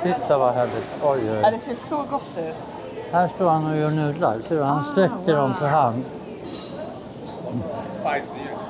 Titta 0.03 0.37
vad 0.37 0.53
härligt. 0.53 0.85
Oj, 1.03 1.19
oj. 1.21 1.39
Ja, 1.43 1.51
det 1.51 1.59
ser 1.59 1.75
så 1.75 1.95
gott 2.09 2.37
ut. 2.37 2.55
Här 3.11 3.27
står 3.35 3.49
han 3.49 3.71
och 3.71 3.77
gör 3.77 3.89
nudlar. 3.89 4.37
Ser? 4.47 4.61
Han 4.61 4.85
sträcker 4.85 5.35
dem 5.35 5.53
så 5.59 5.65
här. 5.65 5.93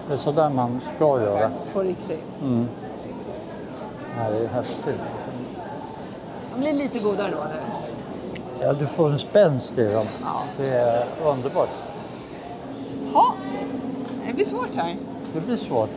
Det 0.08 0.14
är 0.14 0.18
så 0.18 0.32
där 0.32 0.50
man 0.50 0.82
ska 0.96 1.22
göra. 1.22 1.52
På 1.74 1.82
riktigt. 1.82 2.24
Ja, 4.18 4.30
det 4.30 4.38
är 4.38 4.48
häftigt. 4.48 5.02
De 6.54 6.60
blir 6.60 6.74
lite 6.74 7.00
godare 7.00 7.32
då, 7.32 7.38
eller? 7.44 7.62
Ja, 8.62 8.74
du 8.74 8.86
får 8.86 9.10
en 9.10 9.20
spänst 9.20 9.78
i 9.78 9.84
dem. 9.88 10.06
Det 10.58 10.68
är 10.68 11.06
underbart. 11.26 11.70
Ja, 13.14 13.34
det 14.28 14.34
blir 14.34 14.46
svårt 14.46 14.76
här. 14.76 14.96
Det 15.34 15.42
blir 15.42 15.58
svårt. 15.58 15.90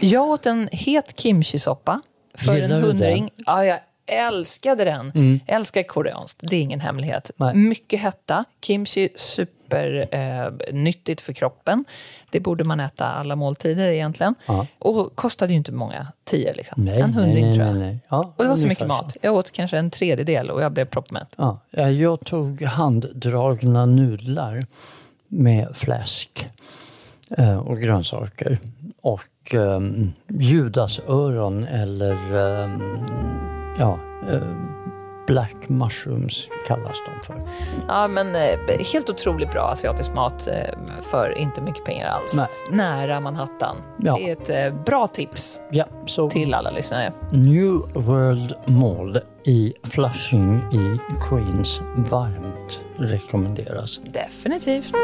Jag 0.00 0.26
åt 0.26 0.46
en 0.46 0.68
het 0.72 1.16
kimchi-soppa 1.20 2.00
för 2.34 2.54
Gillar 2.54 2.76
en 2.76 2.82
du 2.82 2.88
hundring. 2.88 3.30
Ja, 3.36 3.64
jag 3.64 3.78
älskade 4.06 4.84
den. 4.84 5.40
Jag 5.46 5.56
älskar 5.56 5.82
koreanskt, 5.82 6.40
det 6.42 6.56
är 6.56 6.60
ingen 6.60 6.80
hemlighet. 6.80 7.30
Nej. 7.36 7.54
Mycket 7.54 8.00
hetta. 8.00 8.44
Kimchi, 8.60 9.08
super 9.16 10.08
eh, 10.14 11.16
för 11.20 11.32
kroppen. 11.32 11.84
Det 12.30 12.40
borde 12.40 12.64
man 12.64 12.80
äta 12.80 13.06
alla 13.06 13.36
måltider 13.36 13.88
egentligen. 13.88 14.34
Ja. 14.46 14.66
Och 14.78 15.16
kostade 15.16 15.52
ju 15.52 15.56
inte 15.56 15.72
många 15.72 16.06
tio, 16.24 16.52
liksom. 16.52 16.82
Nej, 16.82 17.00
en 17.00 17.14
hundring 17.14 17.46
nej, 17.46 17.54
tror 17.54 17.66
jag. 17.66 17.76
nej. 17.76 17.98
Ja, 18.08 18.34
Och 18.36 18.44
det 18.44 18.48
var 18.48 18.56
så 18.56 18.68
mycket 18.68 18.86
mat. 18.86 19.16
Jag 19.22 19.34
åt 19.34 19.50
kanske 19.50 19.78
en 19.78 19.90
tredjedel 19.90 20.50
och 20.50 20.62
jag 20.62 20.72
blev 20.72 20.84
proppmätt. 20.84 21.34
Ja, 21.36 21.58
eh, 21.72 21.90
jag 21.90 22.20
tog 22.20 22.62
handdragna 22.62 23.86
nudlar 23.86 24.64
med 25.28 25.76
fläsk 25.76 26.48
eh, 27.30 27.58
och 27.58 27.78
grönsaker 27.78 28.58
och 29.00 29.54
eh, 29.54 29.80
judasöron 30.28 31.64
eller 31.64 32.12
eh, 32.62 32.70
ja, 33.78 33.98
eh, 34.30 34.40
black 35.26 35.68
mushrooms 35.68 36.48
kallas 36.66 36.96
de 37.06 37.26
för. 37.26 37.42
Ja, 37.88 38.08
men 38.08 38.36
eh, 38.36 38.58
helt 38.92 39.10
otroligt 39.10 39.50
bra 39.50 39.62
asiatisk 39.72 40.14
mat 40.14 40.46
eh, 40.46 41.00
för 41.02 41.38
inte 41.38 41.60
mycket 41.62 41.84
pengar 41.84 42.06
alls. 42.06 42.36
Nej. 42.36 42.46
Nära 42.70 43.20
Manhattan. 43.20 43.76
Ja. 43.98 44.16
Det 44.16 44.50
är 44.50 44.68
ett 44.68 44.84
bra 44.84 45.06
tips 45.06 45.60
Ja, 45.70 45.84
så 46.06 46.30
till 46.30 46.54
alla 46.54 46.70
lyssnare. 46.70 47.12
New 47.30 47.72
World 47.94 48.54
Mall 48.66 49.20
i 49.44 49.72
Flushing 49.82 50.56
i 50.56 50.98
Queens 51.28 51.80
varmt 51.96 52.80
rekommenderas. 52.96 54.00
Definitivt. 54.04 54.94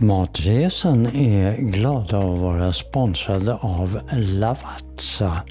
Matresan 0.00 1.06
är 1.06 1.56
glada 1.56 2.18
att 2.18 2.38
vara 2.38 2.72
sponsrade 2.72 3.54
av 3.54 4.00
Lavazza. 4.12 5.42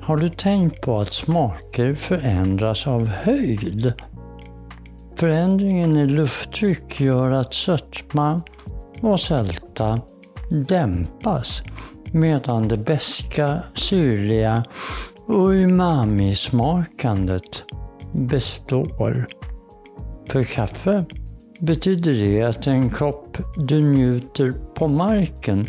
Har 0.00 0.16
du 0.16 0.28
tänkt 0.28 0.80
på 0.80 1.00
att 1.00 1.12
smaker 1.12 1.94
förändras 1.94 2.86
av 2.86 3.06
höjd? 3.06 3.92
Förändringen 5.16 5.96
i 5.96 6.06
lufttryck 6.06 7.00
gör 7.00 7.30
att 7.30 7.54
sötma 7.54 8.42
och 9.00 9.20
sälta 9.20 10.00
dämpas 10.68 11.62
medan 12.12 12.68
det 12.68 12.76
beska, 12.76 13.62
syrliga 13.74 14.64
och 15.26 15.48
umami-smakandet 15.48 17.64
består. 18.12 19.26
För 20.28 20.44
kaffe 20.44 21.04
betyder 21.62 22.12
det 22.12 22.42
att 22.42 22.66
en 22.66 22.90
kopp 22.90 23.38
du 23.56 23.82
njuter 23.82 24.52
på 24.74 24.88
marken 24.88 25.66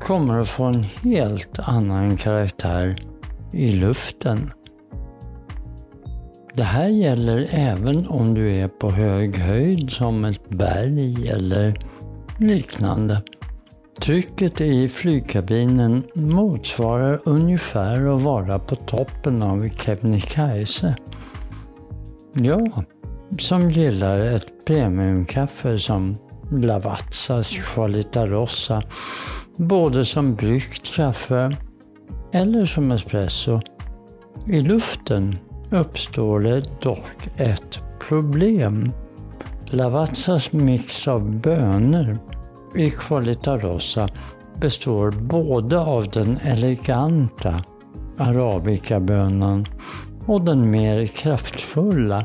kommer 0.00 0.40
att 0.40 0.48
få 0.48 0.64
en 0.64 0.82
helt 0.82 1.58
annan 1.58 2.16
karaktär 2.16 2.96
i 3.52 3.72
luften. 3.72 4.50
Det 6.54 6.62
här 6.62 6.88
gäller 6.88 7.48
även 7.50 8.06
om 8.06 8.34
du 8.34 8.52
är 8.52 8.68
på 8.68 8.90
hög 8.90 9.36
höjd 9.36 9.90
som 9.90 10.24
ett 10.24 10.48
berg 10.48 11.28
eller 11.28 11.74
liknande. 12.38 13.22
Trycket 14.00 14.60
i 14.60 14.88
flygkabinen 14.88 16.02
motsvarar 16.14 17.20
ungefär 17.24 18.16
att 18.16 18.22
vara 18.22 18.58
på 18.58 18.76
toppen 18.76 19.42
av 19.42 19.68
Kebnekaise. 19.68 20.96
Ja, 22.34 22.84
som 23.40 23.70
gillar 23.70 24.18
ett 24.18 24.64
premiumkaffe 24.66 25.78
som 25.78 26.16
Lavazzas 26.50 27.50
Qualita 27.50 28.26
Rossa, 28.26 28.82
både 29.56 30.04
som 30.04 30.34
bryggt 30.34 30.94
kaffe 30.94 31.56
eller 32.32 32.66
som 32.66 32.92
espresso. 32.92 33.60
I 34.46 34.60
luften 34.60 35.38
uppstår 35.70 36.40
det 36.40 36.80
dock 36.82 37.28
ett 37.36 37.84
problem. 38.08 38.92
Lavazzas 39.66 40.52
mix 40.52 41.08
av 41.08 41.40
bönor 41.40 42.18
i 42.76 42.90
Qualita 42.90 43.56
Rossa 43.56 44.08
består 44.60 45.10
både 45.10 45.78
av 45.78 46.10
den 46.10 46.36
eleganta 46.36 47.64
arabikabönan 48.18 49.66
och 50.26 50.40
den 50.40 50.70
mer 50.70 51.06
kraftfulla 51.06 52.24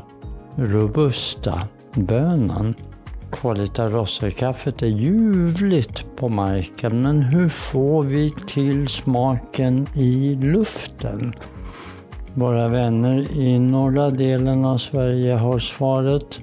robusta 0.56 1.62
bönan. 1.94 2.74
Qualita 3.32 3.88
Rossa-kaffet 3.88 4.82
är 4.82 4.86
ljuvligt 4.86 6.16
på 6.16 6.28
marken, 6.28 7.02
men 7.02 7.22
hur 7.22 7.48
får 7.48 8.02
vi 8.02 8.34
till 8.46 8.88
smaken 8.88 9.86
i 9.94 10.34
luften? 10.34 11.32
Våra 12.34 12.68
vänner 12.68 13.32
i 13.32 13.58
norra 13.58 14.10
delen 14.10 14.64
av 14.64 14.78
Sverige 14.78 15.34
har 15.34 15.58
svaret 15.58 16.40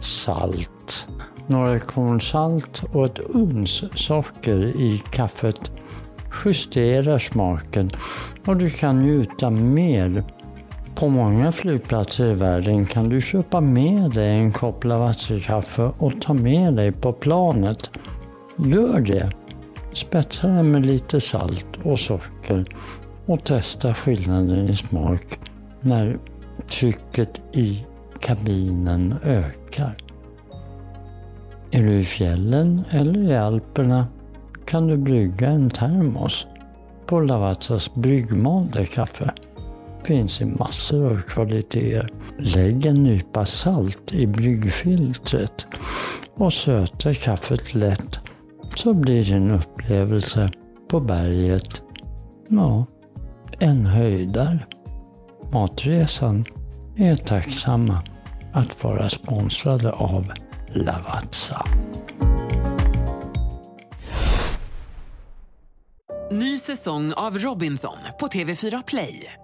salt. 0.00 1.06
Några 1.46 1.78
korn 1.78 2.20
salt 2.20 2.82
och 2.92 3.04
ett 3.04 3.18
uns 3.18 3.84
socker 3.94 4.80
i 4.80 5.02
kaffet 5.10 5.72
justerar 6.44 7.18
smaken 7.18 7.90
och 8.46 8.56
du 8.56 8.70
kan 8.70 9.02
njuta 9.02 9.50
mer 9.50 10.24
på 11.04 11.08
många 11.08 11.52
flygplatser 11.52 12.30
i 12.30 12.34
världen 12.34 12.86
kan 12.86 13.08
du 13.08 13.20
köpa 13.20 13.60
med 13.60 14.10
dig 14.10 14.38
en 14.38 14.52
kopp 14.52 14.84
Lavazza-kaffe 14.84 15.92
och 15.98 16.20
ta 16.20 16.34
med 16.34 16.74
dig 16.74 16.92
på 16.92 17.12
planet. 17.12 17.90
Gör 18.56 19.00
det! 19.00 19.30
Spetsa 19.94 20.46
den 20.46 20.70
med 20.70 20.86
lite 20.86 21.20
salt 21.20 21.66
och 21.82 22.00
socker 22.00 22.64
och 23.26 23.44
testa 23.44 23.94
skillnaden 23.94 24.68
i 24.68 24.76
smak 24.76 25.38
när 25.80 26.18
trycket 26.66 27.56
i 27.56 27.84
kabinen 28.20 29.14
ökar. 29.24 29.96
Är 31.70 31.82
du 31.82 31.92
i 31.92 32.04
fjällen 32.04 32.84
eller 32.90 33.30
i 33.30 33.36
Alperna 33.36 34.06
kan 34.66 34.86
du 34.86 34.96
brygga 34.96 35.48
en 35.48 35.70
termos 35.70 36.46
på 37.06 37.20
Lavazzas 37.20 37.94
bryggmalda 37.94 38.86
kaffe 38.86 39.32
finns 40.06 40.40
i 40.40 40.44
massor 40.44 41.10
av 41.10 41.22
kvaliteter. 41.22 42.08
Lägg 42.38 42.86
en 42.86 43.02
nypa 43.02 43.46
salt 43.46 44.12
i 44.12 44.26
bryggfiltret 44.26 45.66
och 46.34 46.52
söta 46.52 47.14
kaffet 47.14 47.74
lätt 47.74 48.20
så 48.76 48.94
blir 48.94 49.24
din 49.24 49.50
upplevelse 49.50 50.50
på 50.88 51.00
berget, 51.00 51.82
ja, 52.48 52.86
en 53.60 53.86
höjdare. 53.86 54.66
Matresan 55.52 56.44
är 56.96 57.16
tacksamma 57.16 58.02
att 58.52 58.84
vara 58.84 59.10
sponsrade 59.10 59.92
av 59.92 60.32
Lavazza. 60.68 61.64
Ny 66.30 66.58
säsong 66.58 67.12
av 67.12 67.38
Robinson 67.38 67.96
på 68.20 68.26
TV4 68.26 68.82
Play. 68.86 69.43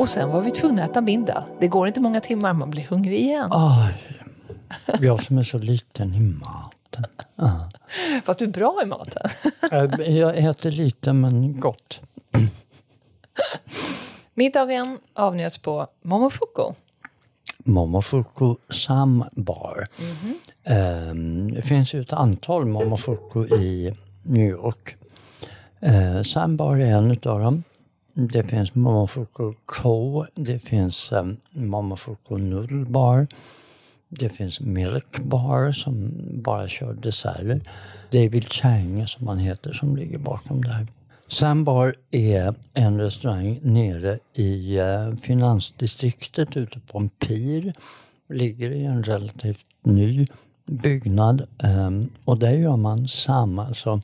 Och 0.00 0.08
sen 0.08 0.28
var 0.28 0.40
vi 0.42 0.50
tvungna 0.50 0.84
att 0.84 0.90
äta 0.90 1.00
middag. 1.00 1.44
Det 1.60 1.68
går 1.68 1.88
inte 1.88 2.00
många 2.00 2.20
timmar, 2.20 2.52
man 2.52 2.70
blir 2.70 2.84
hungrig 2.84 3.18
igen. 3.20 3.48
Aj, 3.52 3.94
jag 5.00 5.22
som 5.22 5.38
är 5.38 5.42
så 5.42 5.58
liten 5.58 6.14
i 6.14 6.20
maten. 6.20 7.04
Fast 8.24 8.38
du 8.38 8.44
är 8.44 8.48
bra 8.50 8.80
i 8.82 8.86
maten. 8.86 9.22
Äh, 9.72 10.16
Jag 10.16 10.36
äter 10.38 10.70
lite 10.70 11.12
men 11.12 11.60
gott. 11.60 12.00
Middagen 14.34 14.98
avnjöts 15.14 15.58
på 15.58 15.86
Momofuku. 16.02 16.62
Momofuku 17.58 18.54
Sambar. 18.70 19.88
Ehm, 20.64 21.50
Det 21.54 21.62
finns 21.62 21.94
ju 21.94 22.00
ett 22.00 22.12
antal 22.12 22.66
Momofuku 22.66 23.40
i 23.44 23.94
New 24.26 24.48
York. 24.50 24.96
Eh, 25.80 26.22
Sambar 26.22 26.76
är 26.76 26.94
en 26.96 27.10
utav 27.10 27.40
dem. 27.40 27.62
Det 28.28 28.44
finns 28.44 28.74
Momofuku 28.74 29.52
Co. 29.66 30.24
Det 30.34 30.58
finns 30.58 31.12
eh, 31.12 31.18
um, 31.18 31.36
Momofuku 31.52 32.38
Noodle 32.38 32.84
Bar. 32.84 33.26
Det 34.08 34.28
finns 34.28 34.60
Milk 34.60 35.18
Bar 35.18 35.72
som 35.72 36.12
bara 36.42 36.68
kör 36.68 36.92
desserter. 36.92 37.60
David 38.12 38.52
Chang 38.52 39.06
som 39.06 39.28
han 39.28 39.38
heter 39.38 39.72
som 39.72 39.96
ligger 39.96 40.18
bakom 40.18 40.64
det 40.64 40.72
här. 40.72 40.86
Sambar 41.28 41.94
är 42.10 42.54
en 42.74 43.00
restaurang 43.00 43.60
nere 43.62 44.18
i 44.34 44.76
eh, 44.76 45.14
finansdistriktet 45.14 46.56
ute 46.56 46.80
på 46.80 46.98
en 46.98 47.08
pir. 47.08 47.72
Ligger 48.28 48.70
i 48.70 48.84
en 48.84 49.02
relativt 49.02 49.66
ny 49.82 50.26
byggnad 50.66 51.46
eh, 51.62 51.90
och 52.24 52.38
där 52.38 52.52
gör 52.52 52.76
man 52.76 53.08
samma. 53.08 53.66
Alltså, 53.66 54.00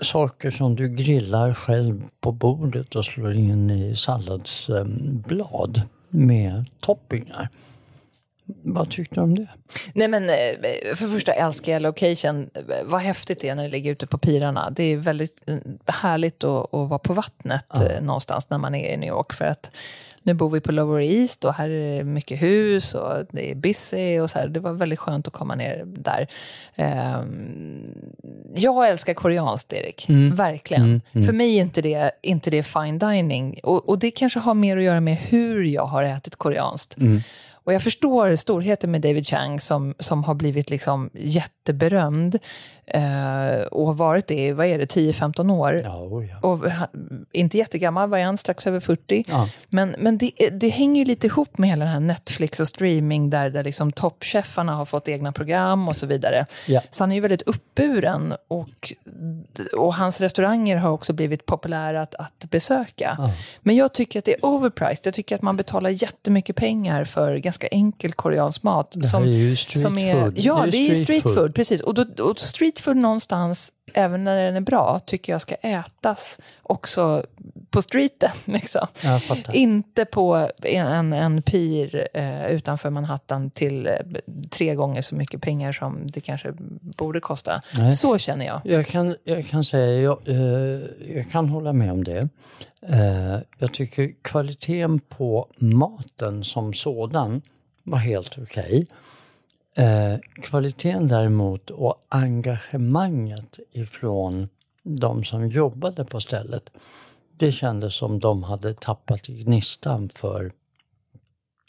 saker 0.00 0.50
som 0.50 0.76
du 0.76 0.88
grillar 0.88 1.54
själv 1.54 2.02
på 2.20 2.32
bordet 2.32 2.96
och 2.96 3.04
slår 3.04 3.32
in 3.32 3.70
i 3.70 3.96
salladsblad 3.96 5.82
med 6.08 6.64
toppingar. 6.80 7.48
Vad 8.64 8.90
tyckte 8.90 9.14
du 9.14 9.20
om 9.20 9.34
det? 9.34 9.46
Nej 9.92 10.08
men 10.08 10.22
eh, 10.22 10.94
för 10.94 11.06
det 11.06 11.12
första 11.12 11.32
älskar 11.32 11.72
jag 11.72 11.82
location. 11.82 12.50
Vad 12.84 13.00
häftigt 13.00 13.40
det 13.40 13.48
är 13.48 13.54
när 13.54 13.62
det 13.62 13.68
ligger 13.68 13.92
ute 13.92 14.06
på 14.06 14.18
pirarna. 14.18 14.70
Det 14.70 14.82
är 14.82 14.96
väldigt 14.96 15.42
eh, 15.46 15.56
härligt 15.86 16.44
att, 16.44 16.74
att 16.74 16.88
vara 16.88 16.98
på 16.98 17.12
vattnet 17.12 17.74
eh, 17.74 18.02
någonstans 18.02 18.50
när 18.50 18.58
man 18.58 18.74
är 18.74 18.94
i 18.94 18.96
New 18.96 19.08
York. 19.08 19.32
För 19.32 19.44
att 19.44 19.70
nu 20.28 20.34
bor 20.34 20.50
vi 20.50 20.60
på 20.60 20.72
Lower 20.72 21.00
East 21.00 21.44
och 21.44 21.54
här 21.54 21.70
är 21.70 21.98
det 21.98 22.04
mycket 22.04 22.42
hus 22.42 22.94
och 22.94 23.24
det 23.30 23.50
är 23.50 23.54
busy 23.54 24.20
och 24.20 24.30
så 24.30 24.38
här. 24.38 24.48
Det 24.48 24.60
var 24.60 24.72
väldigt 24.72 24.98
skönt 24.98 25.26
att 25.26 25.32
komma 25.32 25.54
ner 25.54 25.84
där. 25.86 26.28
Ehm, 26.76 27.94
jag 28.54 28.88
älskar 28.88 29.14
koreanskt, 29.14 29.72
Erik. 29.72 30.06
Verkligen. 30.32 31.00
För 31.12 31.32
mig 31.32 31.58
är 31.58 31.62
inte 31.62 31.82
det, 31.82 32.10
inte 32.22 32.50
det 32.50 32.62
fine 32.62 32.98
dining. 32.98 33.60
Och, 33.62 33.88
och 33.88 33.98
det 33.98 34.10
kanske 34.10 34.38
har 34.38 34.54
mer 34.54 34.76
att 34.76 34.82
göra 34.82 35.00
med 35.00 35.16
hur 35.16 35.62
jag 35.62 35.86
har 35.86 36.02
ätit 36.02 36.36
koreanskt. 36.36 36.96
Och 37.68 37.72
jag 37.72 37.82
förstår 37.82 38.34
storheten 38.34 38.90
med 38.90 39.00
David 39.00 39.26
Chang 39.26 39.60
som, 39.60 39.94
som 39.98 40.24
har 40.24 40.34
blivit 40.34 40.70
liksom 40.70 41.10
jätteberömd 41.14 42.38
eh, 42.90 43.60
och 43.70 43.86
har 43.86 43.94
varit 43.94 44.26
det 44.26 44.46
i, 44.46 44.52
vad 44.52 44.66
är 44.66 44.78
det, 44.78 44.84
10-15 44.96 45.52
år. 45.52 45.80
Ja, 45.84 45.96
oh 45.96 46.26
ja. 46.26 46.48
Och 46.48 46.70
ha- 46.70 46.88
inte 47.32 47.58
jättegammal, 47.58 48.08
var 48.08 48.18
han 48.18 48.36
strax 48.36 48.66
över 48.66 48.80
40. 48.80 49.24
Ja. 49.28 49.48
Men, 49.68 49.94
men 49.98 50.18
det, 50.18 50.30
det 50.52 50.68
hänger 50.68 50.98
ju 50.98 51.04
lite 51.04 51.26
ihop 51.26 51.58
med 51.58 51.70
hela 51.70 51.84
den 51.84 51.92
här 51.92 52.00
Netflix 52.00 52.60
och 52.60 52.68
streaming 52.68 53.30
där, 53.30 53.50
där 53.50 53.64
liksom 53.64 53.92
toppchefarna 53.92 54.74
har 54.74 54.84
fått 54.84 55.08
egna 55.08 55.32
program 55.32 55.88
och 55.88 55.96
så 55.96 56.06
vidare. 56.06 56.46
Ja. 56.66 56.82
Så 56.90 57.02
han 57.02 57.10
är 57.10 57.14
ju 57.14 57.20
väldigt 57.20 57.42
uppburen 57.42 58.34
och, 58.48 58.92
och 59.76 59.94
hans 59.94 60.20
restauranger 60.20 60.76
har 60.76 60.90
också 60.90 61.12
blivit 61.12 61.46
populära 61.46 62.02
att, 62.02 62.14
att 62.14 62.44
besöka. 62.50 63.18
Men 63.60 63.76
jag 63.76 63.94
tycker 63.94 64.18
att 64.18 64.24
det 64.24 64.34
är 64.34 64.44
overpriced. 64.44 65.06
Jag 65.06 65.14
tycker 65.14 65.36
att 65.36 65.42
man 65.42 65.56
betalar 65.56 65.90
jättemycket 65.90 66.56
pengar 66.56 67.04
för 67.04 67.36
ganska 67.36 67.66
enkel 67.66 68.12
koreansk 68.12 68.62
mat. 68.62 68.92
Det 68.94 69.06
här 69.06 69.20
är 69.20 69.26
ju 69.26 69.56
street 69.56 70.12
food. 70.12 70.32
Ja, 70.36 70.66
det 70.70 70.76
är, 70.76 70.80
ju 70.80 70.96
street, 70.96 71.02
street 71.02 71.22
food. 71.22 71.34
food. 71.34 71.54
precis. 71.54 71.80
Och, 71.80 71.94
då, 71.94 72.24
och 72.24 72.38
street 72.38 72.77
food 72.80 72.96
någonstans, 72.96 73.72
även 73.94 74.24
när 74.24 74.42
den 74.42 74.56
är 74.56 74.60
bra, 74.60 75.00
tycker 75.06 75.32
jag 75.32 75.40
ska 75.40 75.54
ätas 75.54 76.38
också 76.62 77.26
på 77.70 77.82
streeten. 77.82 78.30
Liksom. 78.44 78.86
Inte 79.52 80.04
på 80.04 80.50
en, 80.62 81.12
en 81.12 81.42
pir 81.42 82.08
eh, 82.14 82.46
utanför 82.46 82.90
Manhattan 82.90 83.50
till 83.50 83.86
eh, 83.86 83.92
tre 84.50 84.74
gånger 84.74 85.00
så 85.00 85.14
mycket 85.14 85.42
pengar 85.42 85.72
som 85.72 86.10
det 86.10 86.20
kanske 86.20 86.52
borde 86.80 87.20
kosta. 87.20 87.60
Nej. 87.78 87.92
Så 87.92 88.18
känner 88.18 88.46
jag. 88.46 88.60
Jag 88.64 88.86
kan, 88.86 89.16
jag 89.24 89.46
kan 89.46 89.64
säga, 89.64 90.00
jag, 90.00 90.28
eh, 90.28 90.36
jag 91.14 91.30
kan 91.30 91.48
hålla 91.48 91.72
med 91.72 91.92
om 91.92 92.04
det. 92.04 92.28
Eh, 92.82 93.38
jag 93.58 93.72
tycker 93.72 94.12
kvaliteten 94.22 94.98
på 94.98 95.48
maten 95.58 96.44
som 96.44 96.74
sådan 96.74 97.42
var 97.84 97.98
helt 97.98 98.38
okej. 98.38 98.86
Eh, 99.78 100.18
kvaliteten 100.42 101.08
däremot 101.08 101.70
och 101.70 102.00
engagemanget 102.08 103.58
ifrån 103.72 104.48
de 104.82 105.24
som 105.24 105.48
jobbade 105.48 106.04
på 106.04 106.20
stället, 106.20 106.70
det 107.36 107.52
kändes 107.52 107.94
som 107.96 108.18
de 108.18 108.42
hade 108.42 108.74
tappat 108.74 109.26
gnistan 109.26 110.08
för 110.08 110.52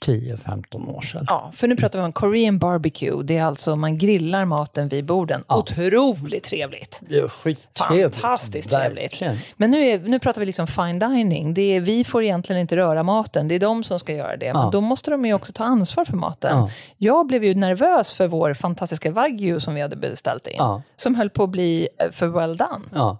10-15 0.05 0.95
år 0.95 1.01
sedan. 1.01 1.25
Ja, 1.27 1.51
för 1.53 1.67
nu 1.67 1.75
pratar 1.75 1.99
vi 1.99 2.05
om 2.05 2.11
Korean 2.13 2.59
barbecue. 2.59 3.23
Det 3.23 3.37
är 3.37 3.43
alltså 3.45 3.75
man 3.75 3.97
grillar 3.97 4.45
maten 4.45 4.87
vid 4.87 5.05
borden. 5.05 5.43
Otroligt 5.47 6.43
trevligt. 6.43 7.01
Det 7.09 7.17
är 7.19 7.27
skittrevligt. 7.27 8.15
Fantastiskt 8.15 8.69
trevligt. 8.69 9.03
Verkligen. 9.03 9.35
Men 9.57 9.71
nu, 9.71 9.85
är, 9.87 9.99
nu 9.99 10.19
pratar 10.19 10.39
vi 10.39 10.45
liksom 10.45 10.67
fine 10.67 10.99
dining. 10.99 11.53
Det 11.53 11.61
är, 11.61 11.79
vi 11.79 12.03
får 12.03 12.23
egentligen 12.23 12.61
inte 12.61 12.75
röra 12.75 13.03
maten, 13.03 13.47
det 13.47 13.55
är 13.55 13.59
de 13.59 13.83
som 13.83 13.99
ska 13.99 14.13
göra 14.13 14.37
det. 14.37 14.53
Men 14.53 14.61
Ja. 14.61 14.69
då 14.71 14.81
måste 14.81 15.11
de 15.11 15.25
ju 15.25 15.33
också 15.33 15.51
ta 15.53 15.63
ansvar 15.63 16.05
för 16.05 16.17
maten. 16.17 16.57
Ja. 16.57 16.69
Jag 16.97 17.27
blev 17.27 17.43
ju 17.43 17.55
nervös 17.55 18.13
för 18.13 18.27
vår 18.27 18.53
fantastiska 18.53 19.11
wagyu 19.11 19.59
som 19.59 19.75
vi 19.75 19.81
hade 19.81 19.95
beställt 19.95 20.47
in. 20.47 20.55
Ja. 20.57 20.81
Som 20.95 21.15
höll 21.15 21.29
på 21.29 21.43
att 21.43 21.49
bli 21.49 21.87
eh, 21.99 22.11
för 22.11 22.27
well 22.27 22.57
done. 22.57 22.85
Ja, 22.95 23.17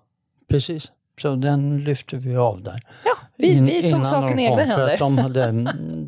precis. 0.50 0.84
Så 1.22 1.36
den 1.36 1.84
lyfte 1.84 2.16
vi 2.16 2.36
av 2.36 2.64
där. 2.64 2.80
Ja, 3.06 3.12
vi, 3.36 3.48
In- 3.52 3.66
vi 3.66 3.92
tog 3.92 4.06
saken 4.06 4.40
i 4.40 4.44
egna 4.44 4.58
för 4.58 4.66
händer. 4.66 4.94
att 4.94 5.00
de, 5.00 5.18
hade, 5.18 5.52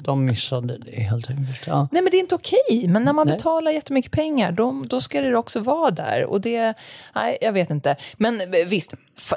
de 0.03 0.25
missade 0.25 0.77
det 0.77 1.01
helt 1.01 1.29
enkelt. 1.29 1.67
Ja. 1.67 1.87
Nej, 1.91 2.01
men 2.01 2.11
det 2.11 2.17
är 2.17 2.19
inte 2.19 2.35
okej. 2.35 2.87
Men 2.87 3.03
när 3.03 3.13
man 3.13 3.27
Nej. 3.27 3.35
betalar 3.37 3.71
jättemycket 3.71 4.11
pengar, 4.11 4.51
då, 4.51 4.83
då 4.87 5.01
ska 5.01 5.21
det 5.21 5.35
också 5.35 5.59
vara 5.59 5.91
där. 5.91 6.25
Och 6.25 6.41
det, 6.41 6.73
nej, 7.15 7.37
jag 7.41 7.51
vet 7.53 7.69
inte. 7.69 7.95
Men 8.17 8.41
eh, 8.41 8.47
visst, 8.67 8.93
f- 9.17 9.33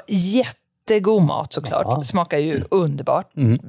jättegod 0.89 1.23
mat 1.23 1.53
såklart. 1.53 1.85
Ja. 1.89 2.03
Smakar 2.03 2.37
ju 2.37 2.63
underbart. 2.71 3.37
Mm. 3.37 3.59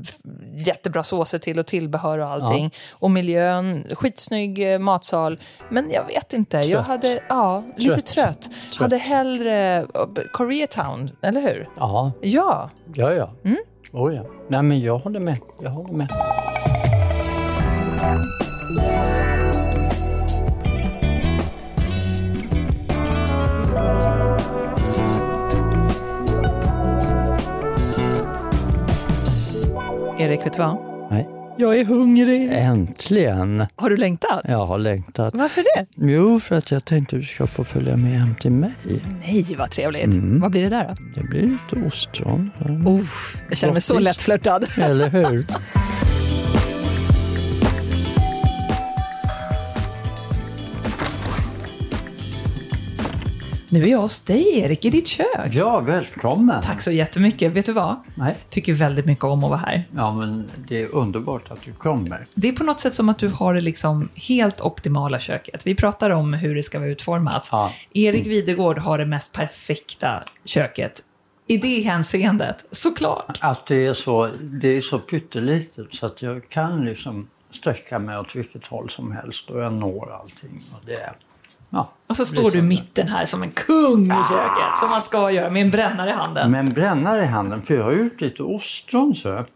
Jättebra 0.58 1.02
såser 1.02 1.38
till 1.38 1.58
och 1.58 1.66
tillbehör 1.66 2.18
och 2.18 2.28
allting. 2.28 2.70
Och 2.92 3.10
miljön, 3.10 3.84
skitsnygg 3.94 4.72
eh, 4.72 4.78
matsal. 4.78 5.38
Men 5.70 5.90
jag 5.90 6.04
vet 6.06 6.32
inte, 6.32 6.56
jag 6.56 6.66
Trött. 6.68 6.86
hade, 6.86 7.20
ja, 7.28 7.62
lite 7.76 7.94
Trött. 7.94 8.06
trött. 8.42 8.50
Hade 8.78 8.96
hellre 8.96 9.76
eh, 9.78 9.84
Koreatown, 10.32 11.10
eller 11.22 11.40
hur? 11.40 11.68
Ja, 11.76 12.12
Ja. 12.20 12.70
ja, 12.94 13.12
ja. 13.12 13.30
Oh, 13.92 14.14
ja. 14.14 14.22
Nej, 14.48 14.62
men 14.62 14.80
jag 14.80 14.98
håller 14.98 15.20
med. 15.20 15.38
Jag 15.62 15.70
håller 15.70 15.92
med. 15.92 16.08
Erik, 30.18 30.46
vet 30.46 30.52
du 30.52 30.58
vad? 30.58 30.78
Nej. 31.10 31.28
Jag 31.58 31.78
är 31.78 31.84
hungrig. 31.84 32.48
Äntligen! 32.52 33.66
Har 33.76 33.90
du 33.90 33.96
längtat? 33.96 34.40
Jag 34.48 34.66
har 34.66 34.78
längtat. 34.78 35.34
Varför 35.34 35.62
det? 35.62 35.86
Jo, 36.12 36.40
för 36.40 36.58
att 36.58 36.70
jag 36.70 36.84
tänkte 36.84 37.16
att 37.16 37.22
du 37.22 37.26
ska 37.26 37.46
få 37.46 37.64
följa 37.64 37.96
med 37.96 38.20
hem 38.20 38.34
till 38.34 38.50
mig. 38.50 38.72
Nej, 39.20 39.54
vad 39.58 39.70
trevligt. 39.70 40.04
Mm. 40.04 40.40
Vad 40.40 40.50
blir 40.50 40.62
det 40.62 40.68
där 40.68 40.88
då? 40.88 41.20
Det 41.20 41.28
blir 41.28 41.42
lite 41.42 41.86
ostron. 41.86 42.50
Oh, 42.86 43.00
jag 43.48 43.58
känner 43.58 43.72
mig 43.72 43.82
så 43.82 43.98
lättflörtad. 43.98 44.64
Eller 44.78 45.08
hur? 45.08 45.44
Nu 53.68 53.82
är 53.82 53.86
jag 53.86 53.98
hos 53.98 54.20
dig, 54.20 54.58
Erik, 54.58 54.84
i 54.84 54.90
ditt 54.90 55.06
kök. 55.06 55.26
Ja, 55.50 55.80
välkommen! 55.80 56.62
Tack 56.62 56.80
så 56.80 56.90
jättemycket. 56.90 57.52
Vet 57.52 57.66
du 57.66 57.72
vad? 57.72 57.96
Nej. 58.14 58.36
Tycker 58.48 58.74
väldigt 58.74 59.06
mycket 59.06 59.24
om 59.24 59.44
att 59.44 59.50
vara 59.50 59.58
här. 59.58 59.84
Ja, 59.96 60.12
men 60.12 60.50
det 60.68 60.82
är 60.82 60.94
underbart 60.94 61.50
att 61.50 61.62
du 61.62 61.72
kommer. 61.72 62.26
Det 62.34 62.48
är 62.48 62.52
på 62.52 62.64
något 62.64 62.80
sätt 62.80 62.94
som 62.94 63.08
att 63.08 63.18
du 63.18 63.28
har 63.28 63.54
det 63.54 63.60
liksom 63.60 64.08
helt 64.28 64.60
optimala 64.60 65.18
köket. 65.18 65.66
Vi 65.66 65.74
pratar 65.74 66.10
om 66.10 66.32
hur 66.32 66.54
det 66.54 66.62
ska 66.62 66.78
vara 66.78 66.88
utformat. 66.88 67.48
Ja. 67.52 67.72
Erik 67.92 68.26
Videgård 68.26 68.78
har 68.78 68.98
det 68.98 69.06
mest 69.06 69.32
perfekta 69.32 70.22
köket. 70.44 71.02
I 71.46 71.56
det 71.56 71.80
hänseendet, 71.80 72.64
såklart. 72.70 73.38
Att 73.40 73.66
det 73.66 73.86
är 73.86 73.94
så, 73.94 74.30
det 74.40 74.68
är 74.68 74.80
så 74.80 74.98
pyttelitet 74.98 75.86
så 75.90 76.06
att 76.06 76.22
jag 76.22 76.48
kan 76.48 76.84
liksom 76.84 77.28
sträcka 77.50 77.98
mig 77.98 78.18
åt 78.18 78.36
vilket 78.36 78.64
håll 78.64 78.90
som 78.90 79.12
helst 79.12 79.50
och 79.50 79.60
jag 79.60 79.72
når 79.72 80.12
allting. 80.20 80.60
Och 80.72 80.86
det 80.86 80.94
är, 80.94 81.12
ja, 81.70 81.90
Och 82.06 82.16
så 82.16 82.26
står 82.26 82.50
du 82.50 82.58
i 82.58 82.62
mitten 82.62 83.08
här 83.08 83.24
som 83.24 83.42
en 83.42 83.50
kung 83.50 84.04
i 84.04 84.24
köket, 84.28 84.76
som 84.76 84.90
man 84.90 85.02
ska 85.02 85.30
göra 85.30 85.50
med 85.50 85.62
en 85.62 85.70
brännare 85.70 86.10
i 86.10 86.12
handen. 86.12 86.50
Med 86.50 86.60
en 86.60 86.72
brännare 86.72 87.22
i 87.22 87.26
handen, 87.26 87.62
för 87.62 87.74
jag 87.74 87.84
har 87.84 87.92
gjort 87.92 88.20
lite 88.20 88.42
ostron 88.42 89.14
så. 89.14 89.28
Jag 89.28 89.46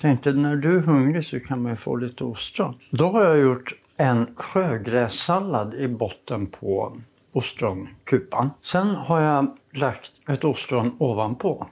tänkte 0.00 0.32
när 0.32 0.56
du 0.56 0.76
är 0.76 0.80
hungrig 0.82 1.24
så 1.24 1.40
kan 1.40 1.62
man 1.62 1.72
ju 1.72 1.76
få 1.76 1.96
lite 1.96 2.24
ostron. 2.24 2.74
Då 2.90 3.10
har 3.12 3.24
jag 3.24 3.38
gjort 3.38 3.72
en 3.96 4.26
sjögrässallad 4.36 5.74
i 5.74 5.88
botten 5.88 6.46
på 6.46 6.96
ostronkupan. 7.32 8.50
Sen 8.62 8.86
har 8.88 9.20
jag 9.20 9.56
lagt 9.74 10.10
ett 10.28 10.44
ostron 10.44 10.96
ovanpå. 10.98 11.66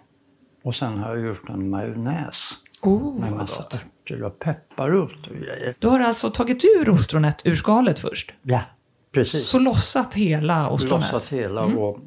Och 0.62 0.74
sen 0.74 0.98
har 0.98 1.16
jag 1.16 1.26
gjort 1.26 1.48
en 1.48 1.70
majonnäs 1.70 2.50
Oh, 2.82 3.20
med 3.20 3.32
massa 3.32 3.56
gott. 3.56 3.84
örter 4.04 4.22
och 4.22 4.38
pepparrot 4.38 5.26
och 5.26 5.36
grejer. 5.36 5.74
Du 5.78 5.88
har 5.88 6.00
alltså 6.00 6.30
tagit 6.30 6.64
ur 6.64 6.90
ostronet 6.90 7.42
ur 7.46 7.54
skalet 7.54 7.98
först? 7.98 8.32
Ja, 8.42 8.60
precis. 9.20 9.46
Så 9.46 9.58
lossat 9.58 10.14
hela 10.14 10.68
ostronet? 10.70 11.12
Lossat 11.12 11.32
hela 11.32 11.62
och 11.62 11.98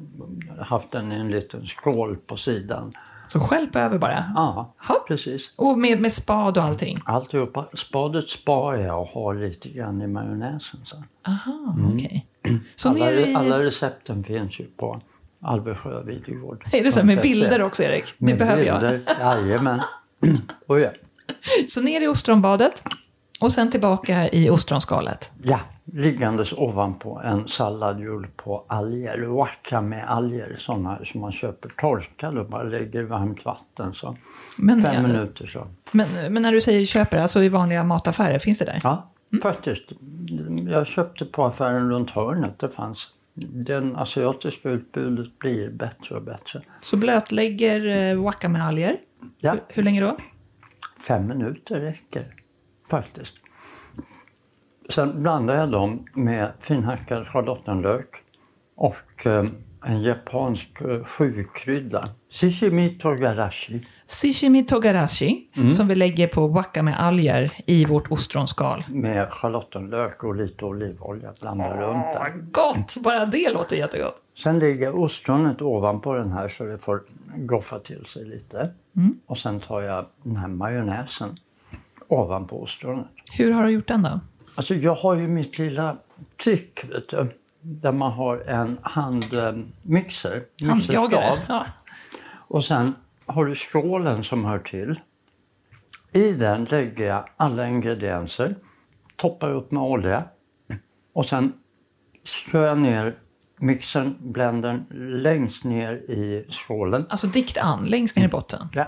haft 0.58 0.92
den 0.92 1.12
i 1.12 1.14
en 1.14 1.30
liten 1.30 1.66
skål 1.66 2.16
på 2.26 2.36
sidan. 2.36 2.92
Så 3.26 3.40
skälp 3.40 3.76
över 3.76 3.98
bara? 3.98 4.32
Ja, 4.34 4.74
Ja. 4.88 5.04
precis. 5.08 5.50
Och 5.56 5.78
med, 5.78 6.00
med 6.00 6.12
spad 6.12 6.58
och 6.58 6.64
allting? 6.64 6.98
Alltihopa. 7.04 7.66
Spadet 7.74 8.30
spar 8.30 8.74
jag 8.74 9.00
och 9.00 9.08
har 9.08 9.34
lite 9.34 9.68
grann 9.68 10.02
i 10.02 10.06
majonnäsen 10.06 10.80
sen. 10.84 11.04
Aha, 11.26 11.74
okej. 11.94 12.26
Så 12.76 12.88
Alla, 12.88 13.12
i... 13.12 13.34
alla 13.34 13.58
recepten 13.62 14.24
finns 14.24 14.60
ju 14.60 14.64
på 14.64 15.00
Alvesjö 15.42 16.02
Videgård. 16.02 16.64
Är 16.72 16.84
det 16.84 16.92
så 16.92 17.04
med 17.06 17.20
bilder 17.22 17.62
också, 17.62 17.82
Erik? 17.82 18.04
Det 18.18 18.26
Med 18.26 18.38
behöver 18.38 18.62
jag. 18.62 18.80
bilder, 18.80 19.02
Jajamän. 19.20 19.80
Oh, 20.66 20.80
ja. 20.80 20.90
Så 21.68 21.80
ner 21.80 22.00
i 22.00 22.06
ostronbadet 22.08 22.82
och 23.40 23.52
sen 23.52 23.70
tillbaka 23.70 24.28
i 24.28 24.50
ostronskalet. 24.50 25.32
ja, 25.42 25.60
liggandes 25.84 26.52
ovanpå 26.52 27.20
en 27.24 27.48
sallad 27.48 28.00
gjord 28.00 28.36
på 28.36 28.64
alger. 28.68 29.22
Waka 29.26 29.80
med 29.80 30.04
alger, 30.10 30.56
sådana 30.58 30.98
som 31.04 31.20
man 31.20 31.32
köper 31.32 31.68
torkade 31.68 32.40
och 32.40 32.46
bara 32.48 32.62
lägger 32.62 33.00
i 33.00 33.04
varmt 33.04 33.44
vatten. 33.44 33.94
Så. 33.94 34.16
Men, 34.58 34.82
Fem 34.82 34.94
ja, 34.94 35.02
minuter 35.02 35.46
så. 35.46 35.66
men, 35.92 36.06
men 36.32 36.42
när 36.42 36.52
du 36.52 36.60
säger 36.60 36.84
köper, 36.84 37.18
alltså 37.18 37.42
i 37.42 37.48
vanliga 37.48 37.84
mataffärer, 37.84 38.38
finns 38.38 38.58
det 38.58 38.64
där? 38.64 38.80
Ja, 38.82 39.10
faktiskt. 39.42 39.84
Jag 40.68 40.86
köpte 40.86 41.24
på 41.24 41.44
affären 41.44 41.90
runt 41.90 42.10
hörnet. 42.10 42.58
Det 42.58 42.68
fanns. 42.68 43.08
Det 43.34 43.92
asiatiska 43.96 44.70
utbudet 44.70 45.38
blir 45.38 45.70
bättre 45.70 46.14
och 46.16 46.22
bättre. 46.22 46.62
Så 46.80 46.96
blötlägger 46.96 47.86
eh, 48.10 48.22
wakamealger. 48.22 48.96
Ja, 49.38 49.52
Hur, 49.52 49.60
hur 49.68 49.82
länge 49.82 50.00
då? 50.00 50.16
fem 51.06 51.26
minuter 51.26 51.80
räcker 51.80 52.34
faktiskt. 52.90 53.34
Sen 54.88 55.22
blandar 55.22 55.54
jag 55.54 55.70
dem 55.70 56.04
med 56.14 56.52
finhackad 56.60 57.26
schalottenlök 57.26 58.08
och 58.76 59.26
eh, 59.26 59.44
en 59.84 60.02
japansk 60.02 60.80
eh, 60.80 61.04
sjukrydda. 61.04 62.08
Shishimi 62.30 62.88
togarashi. 62.98 63.86
Sashimi 64.06 64.64
togarashi, 64.66 65.46
Mm. 65.56 65.70
som 65.70 65.88
vi 65.88 65.94
lägger 65.94 66.26
på 66.28 66.46
wakamealger 66.46 67.52
i 67.66 67.84
vårt 67.84 68.10
ostronskal. 68.10 68.84
med 68.88 69.28
schalottenlök 69.32 70.24
och 70.24 70.34
lite 70.34 70.64
olivolja. 70.64 71.32
Blandar 71.40 71.76
runt 71.80 72.04
där. 72.12 72.32
Gott! 72.50 72.96
Bara 73.04 73.26
det 73.26 73.52
låter 73.52 73.76
jättegott. 73.76 74.22
Sen 74.38 74.58
lägger 74.58 74.94
ostronet 74.98 75.62
ovanpå 75.62 76.14
den 76.14 76.32
här 76.32 76.48
så 76.48 76.64
det 76.64 76.78
får 76.78 77.02
goffa 77.38 77.78
till 77.78 78.04
sig 78.06 78.24
lite. 78.24 78.70
Och 79.26 79.38
sen 79.38 79.60
tar 79.60 79.80
jag 79.82 80.06
den 80.22 80.36
här 80.36 80.48
majonnäsen 80.48 81.28
ovanpå 82.12 82.62
ostronet. 82.62 83.06
Hur 83.32 83.52
har 83.52 83.64
du 83.64 83.70
gjort 83.70 83.88
den 83.88 84.02
då? 84.02 84.20
Alltså 84.54 84.74
jag 84.74 84.94
har 84.94 85.14
ju 85.14 85.28
mitt 85.28 85.58
lilla 85.58 85.96
trick, 86.44 86.84
vet 86.90 87.08
du. 87.08 87.26
Där 87.60 87.92
man 87.92 88.12
har 88.12 88.36
en 88.46 88.78
handmixer, 88.82 90.42
Handjagare? 90.62 90.74
mixerstav. 90.74 91.38
Ja. 91.48 91.66
Och 92.32 92.64
sen 92.64 92.94
har 93.26 93.44
du 93.44 93.54
skålen 93.54 94.24
som 94.24 94.44
hör 94.44 94.58
till. 94.58 95.00
I 96.12 96.32
den 96.32 96.64
lägger 96.64 97.06
jag 97.06 97.24
alla 97.36 97.68
ingredienser, 97.68 98.56
toppar 99.16 99.50
upp 99.54 99.70
med 99.70 99.82
olja 99.82 100.24
och 101.12 101.26
sen 101.26 101.52
skär 102.24 102.66
jag 102.66 102.78
ner 102.80 103.18
mixern, 103.58 104.14
blendern, 104.18 104.84
längst 105.22 105.64
ner 105.64 105.92
i 105.92 106.46
skålen. 106.48 107.06
Alltså 107.08 107.26
dikt 107.26 107.58
an, 107.58 107.84
längst 107.84 108.16
ner 108.16 108.24
i 108.24 108.28
botten. 108.28 108.68
Ja. 108.72 108.86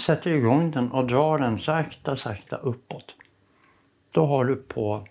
Sätter 0.00 0.30
igång 0.30 0.70
den 0.70 0.92
och 0.92 1.06
drar 1.06 1.38
den 1.38 1.58
sakta, 1.58 2.16
sakta 2.16 2.56
uppåt. 2.56 3.14
Då 4.14 4.26
har 4.26 4.44
du 4.44 4.56
på 4.56 5.06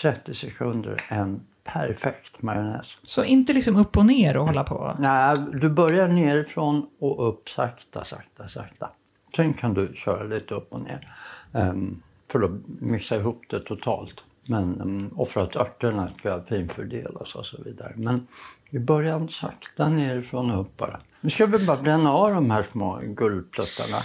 30 0.00 0.34
sekunder 0.34 0.96
en 1.08 1.40
perfekt 1.64 2.42
majonnäs. 2.42 2.96
Så 3.02 3.24
inte 3.24 3.52
liksom 3.52 3.76
upp 3.76 3.96
och 3.96 4.06
ner 4.06 4.36
och 4.36 4.46
hålla 4.46 4.64
på. 4.64 4.96
Nej, 4.98 5.36
du 5.52 5.68
börjar 5.68 6.08
nerifrån 6.08 6.86
och 6.98 7.28
upp 7.28 7.48
sakta, 7.48 8.04
sakta, 8.04 8.48
sakta. 8.48 8.90
Sen 9.36 9.54
kan 9.54 9.74
du 9.74 9.92
köra 9.94 10.22
lite 10.22 10.54
upp 10.54 10.72
och 10.72 10.80
ner 10.80 11.12
um, 11.52 12.02
för 12.28 12.42
att 12.42 12.50
mixa 12.66 13.16
ihop 13.16 13.42
det 13.50 13.60
totalt. 13.60 14.24
Men, 14.48 14.80
um, 14.80 15.08
och 15.08 15.28
för 15.28 15.42
att 15.42 15.56
örterna 15.56 16.10
ska 16.18 16.42
finfördelas 16.42 17.34
och 17.34 17.46
så 17.46 17.62
vidare. 17.62 17.92
Men 17.96 18.26
i 18.70 18.78
början 18.78 19.28
sakta 19.28 19.88
nerifrån 19.88 20.50
och 20.50 20.60
upp 20.60 20.76
bara. 20.76 21.00
Nu 21.20 21.30
ska 21.30 21.46
vi 21.46 21.66
bara 21.66 21.82
bränna 21.82 22.12
av 22.12 22.34
de 22.34 22.50
här 22.50 22.62
små 22.72 23.00
guldpluttarna. 23.02 23.98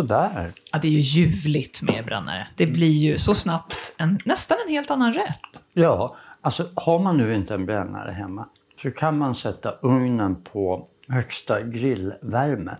Sådär. 0.00 0.52
Ja, 0.72 0.78
det 0.82 0.88
är 0.88 0.92
ju 0.92 1.00
ljuvligt 1.00 1.82
med 1.82 2.04
brännare. 2.04 2.46
Det 2.56 2.66
blir 2.66 2.90
ju 2.92 3.18
så 3.18 3.34
snabbt 3.34 3.94
en, 3.98 4.18
nästan 4.24 4.58
en 4.66 4.72
helt 4.72 4.90
annan 4.90 5.12
rätt. 5.12 5.40
Ja, 5.72 6.16
alltså 6.40 6.68
har 6.74 6.98
man 6.98 7.16
nu 7.16 7.34
inte 7.34 7.54
en 7.54 7.66
brännare 7.66 8.12
hemma 8.12 8.46
så 8.82 8.90
kan 8.90 9.18
man 9.18 9.34
sätta 9.34 9.70
ugnen 9.82 10.42
på 10.42 10.88
högsta 11.08 11.60
grillvärme 11.62 12.76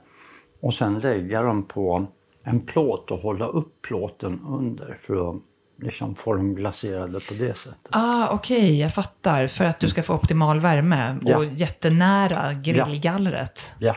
och 0.61 0.75
sen 0.75 0.99
lägga 0.99 1.43
dem 1.43 1.65
på 1.65 2.07
en 2.45 2.61
plåt 2.61 3.11
och 3.11 3.19
hålla 3.19 3.47
upp 3.47 3.83
plåten 3.83 4.41
under 4.49 4.95
för 4.95 5.31
att 5.31 5.37
liksom 5.83 6.15
få 6.15 6.35
dem 6.35 6.55
glaserade 6.55 7.19
på 7.29 7.35
det 7.35 7.57
sättet. 7.59 7.87
Ah, 7.91 8.29
Okej, 8.29 8.81
jag 8.81 8.95
fattar. 8.95 9.47
För 9.47 9.65
att 9.65 9.79
du 9.81 9.89
ska 9.89 10.03
få 10.03 10.15
optimal 10.15 10.61
värme 10.61 11.17
och 11.25 11.31
Ja. 11.31 11.45
jättenära 11.45 12.53
grillgallret. 12.53 13.75
Ja, 13.79 13.97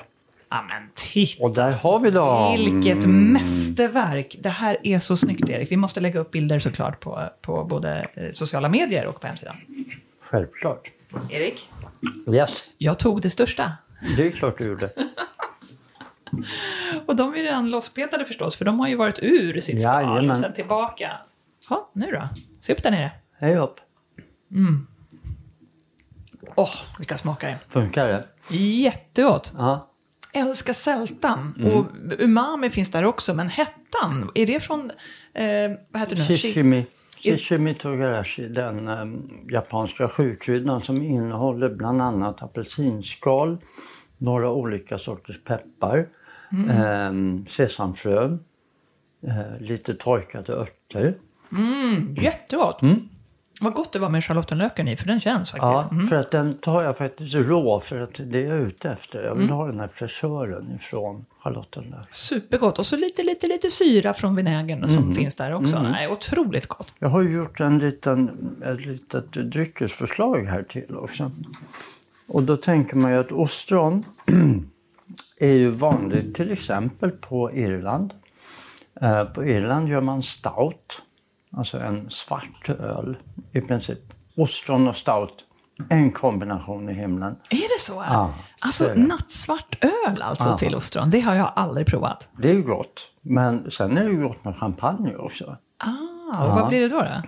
Ja, 0.49 0.63
men 0.69 0.89
titta. 0.93 1.43
Och 1.43 1.55
där 1.55 1.71
har 1.71 1.99
vi 1.99 2.11
dem! 2.11 2.55
Vilket 2.57 3.05
mästerverk! 3.05 4.35
Det 4.39 4.49
här 4.49 4.77
är 4.83 4.99
så 4.99 5.17
snyggt, 5.17 5.49
Erik. 5.49 5.71
Vi 5.71 5.77
måste 5.77 5.99
lägga 5.99 6.19
upp 6.19 6.31
bilder 6.31 6.59
såklart 6.59 6.99
på, 6.99 7.29
på 7.41 7.63
både 7.63 8.07
eh, 8.13 8.31
sociala 8.31 8.69
medier 8.69 9.05
och 9.05 9.21
på 9.21 9.27
hemsidan. 9.27 9.55
Självklart. 10.21 10.91
Erik, 11.29 11.69
Yes, 12.27 12.63
jag 12.77 12.99
tog 12.99 13.21
det 13.21 13.29
största. 13.29 13.71
det 14.17 14.27
är 14.27 14.31
klart 14.31 14.57
du 14.57 14.65
gjorde. 14.67 14.89
Och 17.05 17.15
de 17.15 17.33
är 17.33 17.37
redan 17.37 17.69
losspetade 17.69 18.25
förstås, 18.25 18.55
för 18.55 18.65
de 18.65 18.79
har 18.79 18.87
ju 18.87 18.95
varit 18.95 19.19
ur 19.21 19.59
sitt 19.59 19.81
skal 19.81 20.31
och 20.31 20.37
sen 20.37 20.53
tillbaka. 20.53 21.11
Ja, 21.69 21.89
nu 21.93 22.11
då? 22.11 22.29
Se 22.61 22.73
upp 22.73 22.83
där 22.83 22.91
nere. 22.91 23.11
Hej 23.39 23.57
upp. 23.57 23.75
Åh, 26.55 26.69
vilka 26.97 27.17
smakar. 27.17 27.57
Funkar 27.69 28.07
det? 28.07 28.25
Jättegott! 28.55 29.53
Ja. 29.57 29.85
Älskar 30.33 30.73
sältan. 30.73 31.53
Och 31.73 31.85
umami 32.19 32.69
finns 32.69 32.91
där 32.91 33.05
också, 33.05 33.33
men 33.33 33.49
hettan, 33.49 34.31
är 34.35 34.45
det 34.45 34.59
från... 34.59 34.91
Eh, 35.33 35.71
vad 35.89 36.01
heter 36.01 36.15
det? 36.15 36.25
Shishimi. 36.25 36.85
Shishimi 37.23 37.75
togarashi, 37.75 38.47
den 38.47 38.87
eh, 38.87 39.05
japanska 39.51 40.07
sjukryddan 40.07 40.81
som 40.81 41.01
innehåller 41.03 41.69
bland 41.69 42.01
annat 42.01 42.41
apelsinskal, 42.41 43.57
några 44.17 44.51
olika 44.51 44.97
sorters 44.97 45.43
peppar, 45.43 46.07
eh, 46.69 47.11
sesamfrön, 47.47 48.43
eh, 49.27 49.61
lite 49.61 49.93
torkade 49.93 50.53
örter. 50.53 51.17
Jättegott! 52.17 52.81
Vad 53.61 53.73
gott 53.73 53.93
det 53.93 53.99
var 53.99 54.09
med 54.09 54.23
schalottenlöken 54.23 54.87
i, 54.87 54.97
för 54.97 55.07
den 55.07 55.19
känns 55.19 55.53
Ja, 55.57 55.73
faktiskt. 55.77 55.91
Mm. 55.91 56.07
för 56.07 56.15
att 56.15 56.31
den 56.31 56.57
tar 56.57 56.83
jag 56.83 56.97
faktiskt 56.97 57.35
rå 57.35 57.79
för 57.79 58.01
att 58.01 58.13
det 58.17 58.39
är 58.45 58.47
jag 58.47 58.57
ute 58.57 58.89
efter. 58.89 59.23
Jag 59.23 59.35
vill 59.35 59.49
ha 59.49 59.67
den 59.67 59.79
här 59.79 59.87
fräschören 59.87 60.75
ifrån 60.75 61.25
schalottenlök. 61.43 62.13
Supergott. 62.13 62.79
Och 62.79 62.85
så 62.85 62.97
lite, 62.97 63.23
lite, 63.23 63.47
lite 63.47 63.69
syra 63.69 64.13
från 64.13 64.35
vinägern 64.35 64.89
som 64.89 65.15
finns 65.15 65.35
där 65.35 65.53
också. 65.53 65.81
Nej, 65.81 66.07
otroligt 66.07 66.67
gott. 66.67 66.95
Jag 66.99 67.09
har 67.09 67.21
gjort 67.21 67.59
en 67.59 67.79
liten, 67.79 68.29
ett 68.65 68.85
litet 68.85 69.31
dryckesförslag 69.31 70.45
här 70.45 70.63
till 70.63 70.97
också. 70.97 71.31
Och 72.27 72.43
då 72.43 72.57
tänker 72.57 72.95
man 72.95 73.11
ju 73.11 73.17
att 73.17 73.31
ostron 73.31 74.05
är 75.39 75.53
ju 75.53 75.69
vanligt 75.69 76.35
till 76.35 76.51
exempel 76.51 77.11
på 77.11 77.51
Irland. 77.51 78.13
Eh, 79.01 79.23
På 79.23 79.45
Irland 79.45 79.87
gör 79.89 80.01
man 80.01 80.23
stout, 80.23 81.01
alltså 81.57 81.79
en 81.79 82.09
svart 82.09 82.69
öl 82.69 83.17
i 83.53 83.61
princip. 83.61 83.99
Ostron 84.37 84.87
och 84.87 84.95
stout, 84.95 85.33
en 85.89 86.11
kombination 86.11 86.89
i 86.89 86.93
himlen. 86.93 87.35
Är 87.49 87.55
det 87.75 87.79
så? 87.79 87.93
Ja, 88.09 88.33
alltså 88.59 88.83
det 88.85 88.95
nattsvart 89.07 89.83
öl 89.83 90.21
alltså 90.21 90.49
Ja. 90.49 90.57
till 90.57 90.75
ostron. 90.75 91.09
Det 91.09 91.19
har 91.19 91.35
jag 91.35 91.51
aldrig 91.55 91.87
provat. 91.87 92.29
Det 92.37 92.49
är 92.49 92.53
ju 92.53 92.61
gott, 92.63 93.11
men 93.21 93.71
sen 93.71 93.97
är 93.97 94.03
det 94.03 94.09
ju 94.11 94.27
gott 94.27 94.43
med 94.45 94.57
champagne 94.57 95.15
också. 95.15 95.57
Ah, 95.77 96.43
och 96.45 96.55
vad 96.59 96.67
blir 96.67 96.79
det 96.81 96.87
då? 96.89 97.01
då? 97.01 97.21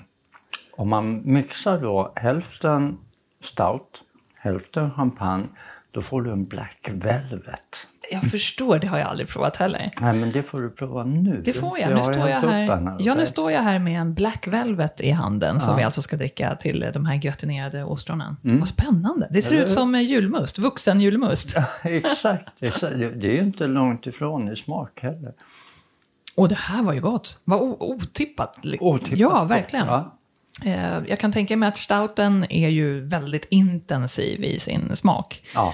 Om 0.77 0.89
man 0.89 1.21
mixar 1.25 1.77
då 1.81 2.13
hälften 2.15 2.97
stout, 3.43 4.03
hälften 4.35 4.91
champagne, 4.91 5.47
då 5.91 6.01
får 6.01 6.21
du 6.21 6.31
en 6.31 6.45
black 6.45 6.89
velvet. 6.93 7.87
Jag 8.11 8.23
förstår, 8.23 8.79
det 8.79 8.87
har 8.87 8.97
jag 8.99 9.07
aldrig 9.07 9.29
provat 9.29 9.57
heller. 9.57 9.91
Nej, 10.01 10.13
men 10.13 10.31
det 10.31 10.43
får 10.43 10.61
du 10.61 10.69
prova 10.69 11.03
nu. 11.03 11.41
Det 11.45 11.53
får 11.53 11.79
jag. 11.79 11.89
Nu 11.89 11.95
har 11.95 12.03
står 12.03 12.29
jag, 12.29 12.41
den 12.43 12.87
här. 12.87 12.97
Ja, 12.99 13.15
nu 13.15 13.25
står 13.25 13.51
jag 13.51 13.61
här 13.61 13.79
med 13.79 14.01
en 14.01 14.13
Black 14.13 14.47
Velvet 14.47 15.01
i 15.01 15.11
handen 15.11 15.59
som 15.59 15.71
Ja. 15.71 15.77
vi 15.77 15.83
alltså 15.83 16.01
ska 16.01 16.17
dricka 16.17 16.55
till 16.55 16.85
de 16.93 17.05
här 17.05 17.15
gratinerade 17.17 17.83
ostronen. 17.83 18.37
Vad 18.41 18.67
spännande. 18.67 19.27
Det 19.31 19.41
ser 19.41 19.55
ut 19.55 19.71
som 19.71 19.95
julmust, 19.95 20.59
vuxen 20.59 21.01
julmust. 21.01 21.57
exakt, 21.83 22.49
exakt. 22.59 22.95
Det 22.97 23.27
är 23.27 23.33
ju 23.33 23.41
inte 23.41 23.67
långt 23.67 24.07
ifrån 24.07 24.51
i 24.51 24.55
smak 24.55 24.99
heller. 25.01 25.33
Och 26.35 26.49
det 26.49 26.55
här 26.57 26.83
var 26.83 26.93
ju 26.93 27.01
gott. 27.01 27.39
Vad 27.43 27.61
otippat. 27.61 28.57
Otippat 28.79 29.19
ja, 29.19 29.43
verkligen. 29.43 29.87
ja. 29.87 30.17
Eh, 30.65 30.99
Jag 31.07 31.19
kan 31.19 31.31
tänka 31.31 31.57
mig 31.57 31.69
att 31.69 31.77
stouten 31.77 32.45
är 32.49 32.69
ju 32.69 32.99
väldigt 33.05 33.45
intensiv 33.49 34.43
i 34.43 34.59
sin 34.59 34.95
smak. 34.95 35.43
Ja. 35.55 35.73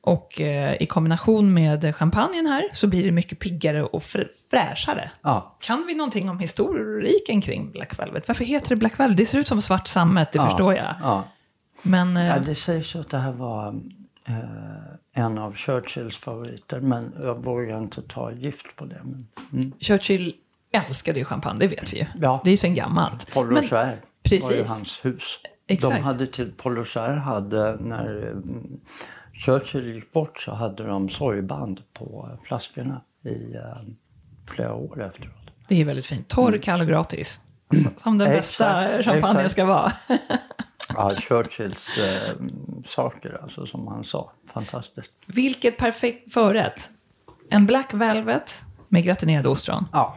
Och 0.00 0.40
eh, 0.40 0.76
i 0.80 0.86
kombination 0.86 1.54
med 1.54 1.96
champagnen 1.96 2.46
här 2.46 2.64
så 2.72 2.86
blir 2.86 3.04
det 3.04 3.12
mycket 3.12 3.38
piggare 3.38 3.84
och 3.84 4.02
fr- 4.02 4.28
fräschare. 4.50 5.10
Ja. 5.22 5.56
Kan 5.60 5.84
vi 5.86 5.94
någonting 5.94 6.28
om 6.30 6.38
historiken 6.38 7.40
kring 7.40 7.70
Black 7.70 7.98
Velvet? 7.98 8.28
Varför 8.28 8.44
heter 8.44 8.68
det 8.68 8.76
Black 8.76 9.00
Velvet? 9.00 9.16
Det 9.16 9.26
ser 9.26 9.38
ut 9.38 9.48
som 9.48 9.62
svart 9.62 9.88
sammet, 9.88 10.32
det 10.32 10.38
Ja, 10.38 10.44
förstår 10.44 10.74
jag. 10.74 10.94
Ja. 11.02 11.24
Men 11.82 12.16
eh, 12.16 12.26
Ja, 12.26 12.38
det 12.38 12.54
sägs 12.54 12.96
att 12.96 13.10
det 13.10 13.18
här 13.18 13.32
var 13.32 13.68
eh, 14.28 15.22
en 15.24 15.38
av 15.38 15.54
Churchills 15.56 16.16
favoriter, 16.16 16.80
men 16.80 17.12
jag 17.22 17.44
vågar 17.44 17.78
inte 17.78 18.02
ta 18.02 18.32
gift 18.32 18.76
på 18.76 18.84
det. 18.84 19.00
Men, 19.04 19.26
mm. 19.52 19.72
Churchill 19.80 20.34
älskade 20.76 21.18
ju 21.18 21.24
champagne, 21.24 21.58
det 21.58 21.68
vet 21.68 21.92
vi 21.92 21.98
ju. 21.98 22.06
Ja. 22.20 22.40
Det 22.44 22.50
är 22.50 22.52
ju 22.52 22.56
sen 22.56 22.74
gammalt. 22.74 23.34
Paul 23.34 23.46
Men- 23.46 23.56
Roger 23.62 23.76
var 23.84 23.92
ju 23.92 23.96
Precis. 24.22 24.68
hans 24.68 25.04
hus. 25.04 25.38
Exakt. 25.68 25.96
De 25.96 26.02
hade 26.02 26.26
till, 26.26 26.52
Paul 26.52 26.76
Roger 26.76 27.12
hade, 27.16 27.76
när 27.80 28.26
mm, 28.26 28.80
Churchill 29.46 29.94
gick 29.94 30.12
bort 30.12 30.40
så 30.40 30.54
hade 30.54 30.86
de 30.86 31.08
sorgband 31.08 31.80
på 31.92 32.38
flaskorna 32.44 33.00
i 33.24 33.54
eh, 33.54 33.62
flera 34.54 34.74
år 34.74 35.02
efteråt. 35.04 35.32
Det 35.68 35.80
är 35.80 35.84
väldigt 35.84 36.06
fint. 36.06 36.28
Torr, 36.28 36.58
kall 36.58 36.80
och 36.80 36.86
gratis. 36.86 37.40
Som 37.96 38.18
den 38.18 38.28
Exakt, 38.28 38.38
bästa 38.42 39.02
champagne 39.02 39.38
exakt. 39.40 39.50
ska 39.52 39.64
vara. 39.64 39.92
Ja, 40.88 41.14
Churchills 41.16 41.98
eh, 41.98 42.32
saker 42.86 43.40
alltså, 43.42 43.66
som 43.66 43.88
han 43.88 44.04
sa. 44.04 44.32
Fantastiskt. 44.52 45.12
Vilket 45.26 45.78
perfekt 45.78 46.32
förrätt. 46.32 46.90
En 47.50 47.66
Black 47.66 47.94
Velvet 47.94 48.62
med 48.88 49.04
gratinerade 49.04 49.48
ostron. 49.48 49.86
Ja. 49.92 50.16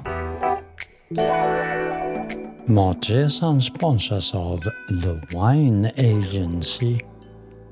Matresan 2.65 3.61
sponsras 3.61 4.35
av 4.35 4.57
The 5.03 5.37
Wine 5.37 5.91
Agency. 5.97 6.99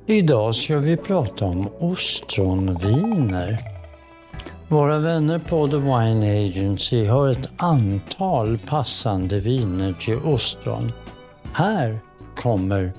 Idag 0.05 0.55
ska 0.55 0.77
vi 0.77 0.97
prata 0.97 1.45
om 1.45 1.69
ostronviner. 1.79 3.57
Våra 4.67 4.99
vänner 4.99 5.39
på 5.39 5.67
The 5.67 5.77
Wine 5.77 6.45
Agency 6.45 7.05
har 7.05 7.27
ett 7.27 7.49
antal 7.57 8.57
passande 8.57 9.39
viner 9.39 9.93
till 9.93 10.17
ostron. 10.17 10.91
Här 11.53 11.99
kommer 12.35 12.93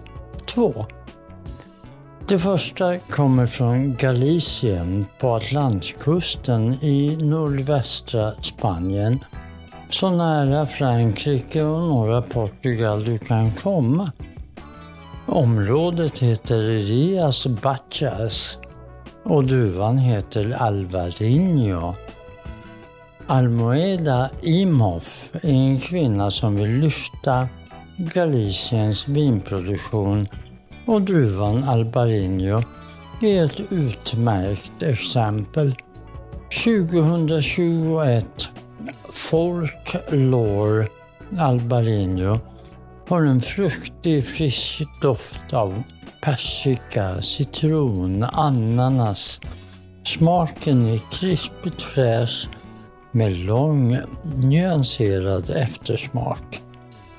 två. 0.46 0.86
Det 2.28 2.38
första 2.38 2.98
kommer 2.98 3.46
från 3.46 3.96
Galicien 3.96 5.06
på 5.20 5.34
Atlantkusten 5.34 6.72
i 6.72 7.18
nordvästra 7.20 8.32
Spanien. 8.42 9.18
Så 9.90 10.10
nära 10.10 10.66
Frankrike 10.66 11.62
och 11.62 11.80
norra 11.80 12.22
Portugal 12.22 13.04
du 13.04 13.18
kan 13.18 13.52
komma. 13.52 14.12
Området 15.26 16.18
heter 16.18 16.58
Rias 16.58 17.46
Bachas 17.46 18.58
och 19.24 19.44
duvan 19.44 19.98
heter 19.98 20.56
Alvarinho. 20.58 21.94
Almoeda 23.26 24.30
Imhoff 24.42 25.30
är 25.42 25.52
en 25.52 25.80
kvinna 25.80 26.30
som 26.30 26.56
vill 26.56 26.70
lyfta 26.70 27.48
Galiciens 27.96 29.08
vinproduktion 29.08 30.26
och 30.86 31.02
druvan 31.02 31.64
Albarinho 31.64 32.62
är 33.20 33.44
ett 33.44 33.60
utmärkt 33.72 34.82
exempel. 34.82 35.74
2021 36.64 38.50
Folklore 39.18 40.86
Albarinho 41.38 42.38
har 43.08 43.22
en 43.22 43.40
fruktig 43.40 44.24
frisk 44.24 44.82
doft 45.02 45.52
av 45.52 45.82
persika, 46.20 47.22
citron, 47.22 48.22
ananas. 48.22 49.40
Smaken 50.04 50.86
är 50.86 51.00
krispigt 51.12 51.82
fräsch 51.82 52.48
med 53.12 53.36
lång 53.36 53.98
nyanserad 54.36 55.50
eftersmak. 55.50 56.62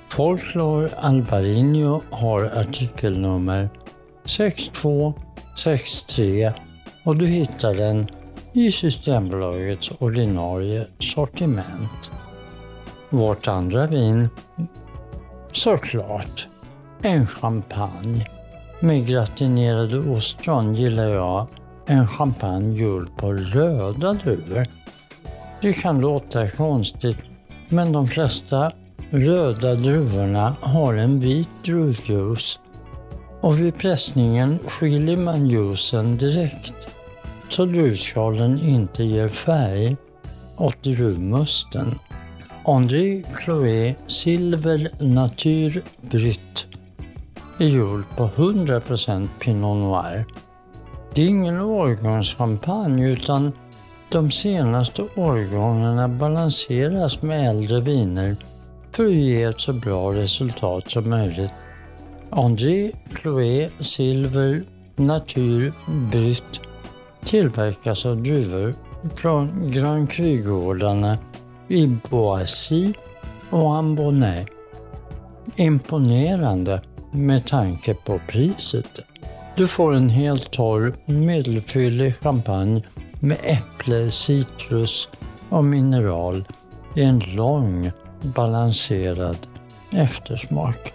Folklore 0.09 0.89
Albarinho 0.97 2.01
har 2.09 2.43
artikelnummer 2.43 3.69
6263 4.25 6.53
och 7.03 7.17
du 7.17 7.25
hittar 7.25 7.73
den 7.73 8.07
i 8.53 8.71
Systembolagets 8.71 9.91
ordinarie 9.99 10.88
sortiment. 10.99 12.12
Vårt 13.09 13.47
andra 13.47 13.88
vin, 13.88 14.29
såklart, 15.53 16.47
en 17.01 17.27
champagne. 17.27 18.25
Med 18.79 19.07
gratinerade 19.07 19.99
ostron 19.99 20.75
gillar 20.75 21.09
jag 21.09 21.47
en 21.85 22.07
champagne 22.07 22.77
gjord 22.77 23.17
på 23.17 23.33
röda 23.33 24.13
druvor. 24.13 24.65
Det 25.62 25.73
kan 25.73 26.01
låta 26.01 26.49
konstigt, 26.49 27.17
men 27.69 27.91
de 27.91 28.07
flesta 28.07 28.71
röda 29.09 29.75
druvorna 29.75 30.55
har 30.62 30.93
en 30.93 31.19
vit 31.19 31.49
druvjuice 31.65 32.59
och 33.41 33.62
vid 33.62 33.77
pressningen 33.77 34.59
skiljer 34.67 35.17
man 35.17 35.47
juicen 35.47 36.17
direkt 36.17 36.89
så 37.49 37.65
druvskalen 37.65 38.59
inte 38.59 39.03
ger 39.03 39.27
färg 39.27 39.97
åt 40.57 40.83
druvmusten. 40.83 41.99
André 42.65 43.23
Chloé 43.43 43.95
Silver 44.07 44.89
Natur 44.99 45.83
Brut 46.01 46.67
är 47.59 47.67
gjord 47.67 48.03
på 48.17 48.23
100% 48.23 49.27
Pinot 49.39 49.77
Noir. 49.77 50.25
Det 51.13 51.21
är 51.21 51.27
ingen 51.27 51.62
årgångschampagne 51.62 53.09
utan 53.12 53.51
de 54.12 54.31
senaste 54.31 55.03
årgångarna 55.15 56.07
balanseras 56.07 57.21
med 57.21 57.49
äldre 57.49 57.79
viner 57.79 58.35
för 58.91 59.05
att 59.05 59.12
ge 59.12 59.43
ett 59.43 59.62
så 59.62 59.73
bra 59.73 60.13
resultat 60.13 60.91
som 60.91 61.09
möjligt. 61.09 61.51
André 62.29 62.91
Chloé 63.21 63.69
Silver 63.79 64.63
Natur 64.95 65.73
Brut 66.12 66.68
tillverkas 67.29 68.05
av 68.05 68.23
druvor 68.23 68.73
från 69.15 69.71
Grand 69.71 70.11
Cru-gårdarna 70.11 71.17
i 71.67 71.87
Boissy 71.87 72.93
och 73.49 73.75
Ambonnay. 73.75 74.45
Imponerande 75.55 76.81
med 77.11 77.47
tanke 77.47 77.93
på 77.93 78.19
priset. 78.27 78.99
Du 79.55 79.67
får 79.67 79.93
en 79.93 80.09
helt 80.09 80.51
torr, 80.51 80.93
medelfyllig 81.05 82.15
champagne 82.15 82.83
med 83.19 83.37
äpple, 83.43 84.11
citrus 84.11 85.09
och 85.49 85.63
mineral 85.63 86.45
i 86.95 87.01
en 87.01 87.21
lång, 87.35 87.91
balanserad 88.35 89.37
eftersmak. 89.91 90.93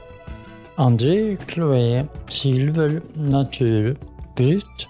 André 0.75 1.37
Chloé 1.47 2.05
Silver 2.27 3.01
Natur 3.15 3.97
Brut 4.37 4.89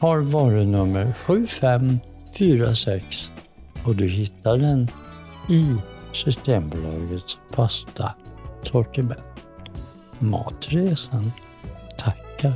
har 0.00 0.18
varunummer 0.18 1.12
7546 1.12 3.30
och 3.86 3.96
du 3.96 4.08
hittar 4.08 4.58
den 4.58 4.88
i 5.48 5.76
Systembolagets 6.12 7.38
fasta 7.50 8.14
sortiment. 8.62 9.46
Matresan 10.18 11.32
tackar 11.98 12.52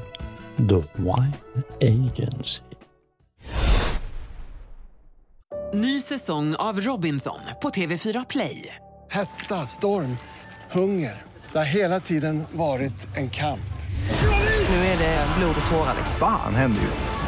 The 0.57 0.83
Wine 0.97 1.33
Agency. 1.81 2.63
Ny 5.75 6.01
säsong 6.01 6.55
av 6.55 6.81
Robinson 6.81 7.41
på 7.63 7.69
TV4 7.69 8.27
Play. 8.31 8.75
Hetta, 9.11 9.55
storm, 9.55 10.17
hunger. 10.71 11.23
Det 11.53 11.59
har 11.59 11.65
hela 11.65 12.01
tiden 12.01 12.45
varit 12.53 13.17
en 13.17 13.31
kamp. 13.31 13.61
Nu 14.69 14.75
är 14.75 14.99
det 14.99 15.27
blod 15.39 15.55
och 15.61 15.71
tårar. 15.71 15.95
Fan 16.19 16.55
händer 16.55 16.83
just 16.83 17.05
nu. 17.05 17.28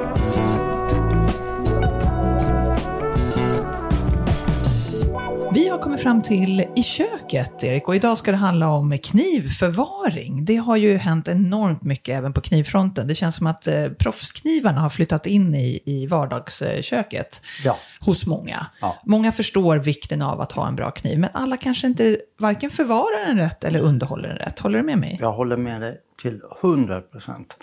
Vi 5.53 5.69
har 5.69 5.77
kommit 5.77 6.01
fram 6.01 6.21
till 6.21 6.59
i 6.75 6.83
köket, 6.83 7.63
Erik, 7.63 7.87
och 7.87 7.95
idag 7.95 8.17
ska 8.17 8.31
det 8.31 8.37
handla 8.37 8.69
om 8.69 8.97
knivförvaring. 9.03 10.45
Det 10.45 10.55
har 10.55 10.75
ju 10.75 10.97
hänt 10.97 11.27
enormt 11.27 11.83
mycket 11.83 12.17
även 12.17 12.33
på 12.33 12.41
knivfronten. 12.41 13.07
Det 13.07 13.15
känns 13.15 13.35
som 13.35 13.47
att 13.47 13.67
eh, 13.67 13.87
proffsknivarna 13.99 14.81
har 14.81 14.89
flyttat 14.89 15.25
in 15.27 15.55
i, 15.55 15.79
i 15.85 16.07
vardagsköket 16.07 17.41
Ja. 17.63 17.77
hos 17.99 18.25
många. 18.27 18.65
Ja. 18.81 18.97
Många 19.05 19.31
förstår 19.31 19.77
vikten 19.77 20.21
av 20.21 20.41
att 20.41 20.51
ha 20.51 20.67
en 20.67 20.75
bra 20.75 20.91
kniv, 20.91 21.19
men 21.19 21.29
alla 21.33 21.57
kanske 21.57 21.87
inte 21.87 22.17
varken 22.39 22.69
förvarar 22.69 23.27
den 23.27 23.37
rätt 23.37 23.63
eller 23.63 23.79
underhåller 23.79 24.29
den 24.29 24.37
rätt. 24.37 24.59
Håller 24.59 24.77
du 24.79 24.85
med 24.85 24.97
mig? 24.97 25.17
Jag 25.21 25.31
håller 25.31 25.57
med 25.57 25.81
dig 25.81 25.97
till 26.21 26.41
100 26.61 27.01
procent. 27.01 27.57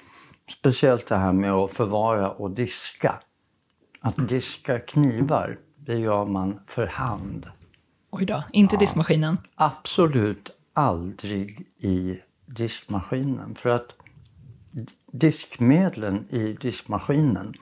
Speciellt 0.58 1.06
det 1.08 1.16
här 1.16 1.32
med 1.32 1.52
att 1.52 1.74
förvara 1.74 2.30
och 2.30 2.50
diska. 2.50 3.14
Att 4.00 4.28
diska 4.28 4.78
knivar, 4.78 5.56
det 5.86 5.94
gör 5.98 6.24
man 6.24 6.60
för 6.66 6.86
hand. 6.86 7.46
Oj 8.10 8.24
då, 8.24 8.44
inte 8.52 8.76
diskmaskinen. 8.76 9.38
Absolut 9.54 10.50
aldrig 10.72 11.66
i 11.78 12.20
diskmaskinen. 12.46 13.54
För 13.54 13.70
att 13.70 13.94
diskmedlen 15.06 16.26
i 16.30 16.52
diskmaskinen 16.52 17.54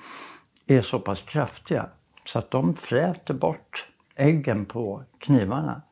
är 0.67 0.83
så 0.83 0.99
pass 1.01 1.21
kraftiga 1.21 1.89
så 2.25 2.39
att 2.39 2.51
de 2.51 2.75
fräter 2.75 3.35
bort 3.35 3.89
äggen 4.15 4.65
på 4.65 5.03
knivarna 5.19 5.83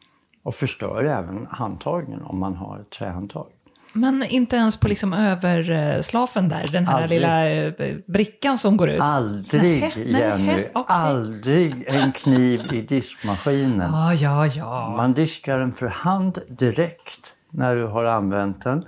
och 0.43 0.55
förstör 0.55 1.05
även 1.05 1.47
handtagen 1.51 2.23
om 2.23 2.39
man 2.39 2.55
har 2.55 2.79
ett 2.79 2.91
trähandtag. 2.91 3.54
Men 3.97 4.23
inte 4.23 4.57
ens 4.57 4.81
på 4.81 4.89
liksom 4.89 5.13
överslafen 5.13 6.49
där, 6.49 6.69
den 6.73 6.87
här 6.87 7.03
Aldrig. 7.03 7.21
lilla 7.21 7.51
eh, 7.51 7.97
brickan 8.07 8.59
som 8.59 8.77
går 8.77 8.91
ut? 8.91 9.01
Aldrig, 9.01 9.83
nähä, 10.13 10.39
Jenny. 10.39 10.53
okej. 10.53 10.97
Aldrig 10.97 11.85
en 11.87 12.13
kniv 12.13 12.61
i 12.73 12.83
diskmaskinen. 12.83 13.91
Ja, 13.93 14.15
ja, 14.15 14.47
ja. 14.47 14.95
Man 14.97 15.13
diskar 15.13 15.59
den 15.59 15.73
för 15.73 15.87
hand 15.87 16.39
direkt 16.49 17.35
när 17.51 17.77
du 17.77 17.87
har 17.87 18.05
använt 18.05 18.65
den. 18.65 18.85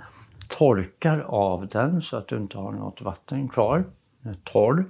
Torkar 0.47 1.19
av 1.19 1.67
den 1.67 2.01
så 2.01 2.17
att 2.17 2.27
du 2.27 2.37
inte 2.37 2.57
har 2.57 2.71
något 2.71 3.01
vatten 3.01 3.49
kvar. 3.49 3.85
Den 4.23 4.33
är 4.33 4.37
torr. 4.43 4.85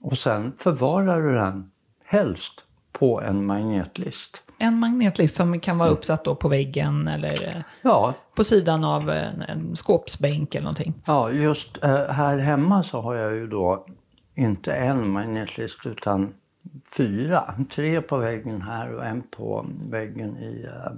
Och 0.00 0.18
sen 0.18 0.52
förvarar 0.58 1.22
du 1.22 1.34
den 1.34 1.70
helst 2.04 2.52
på 2.98 3.20
en 3.20 3.46
magnetlist. 3.46 4.42
En 4.58 4.78
magnetlist 4.78 5.36
som 5.36 5.60
kan 5.60 5.78
vara 5.78 5.88
uppsatt 5.88 6.24
då 6.24 6.34
på 6.34 6.48
väggen 6.48 7.08
eller 7.08 7.48
eh, 7.56 7.62
Ja, 7.82 8.14
på 8.36 8.44
sidan 8.44 8.84
av 8.84 9.10
en, 9.10 9.42
en 9.42 9.76
skåpsbänk 9.76 10.54
eller 10.54 10.64
någonting. 10.64 10.94
ja 11.06 11.30
just 11.30 11.84
eh, 11.84 12.06
här 12.08 12.38
hemma 12.38 12.82
så 12.82 13.00
har 13.00 13.14
jag 13.14 13.34
ju 13.34 13.46
då 13.46 13.86
inte 14.36 14.72
en 14.72 15.10
magnetlist 15.10 15.86
utan 15.86 16.34
fyra. 16.96 17.54
Tre 17.74 18.00
på 18.00 18.16
väggen 18.16 18.62
här 18.62 18.94
och 18.94 19.06
en 19.06 19.22
på 19.22 19.66
väggen 19.90 20.36
i 20.36 20.64
eh, 20.64 20.92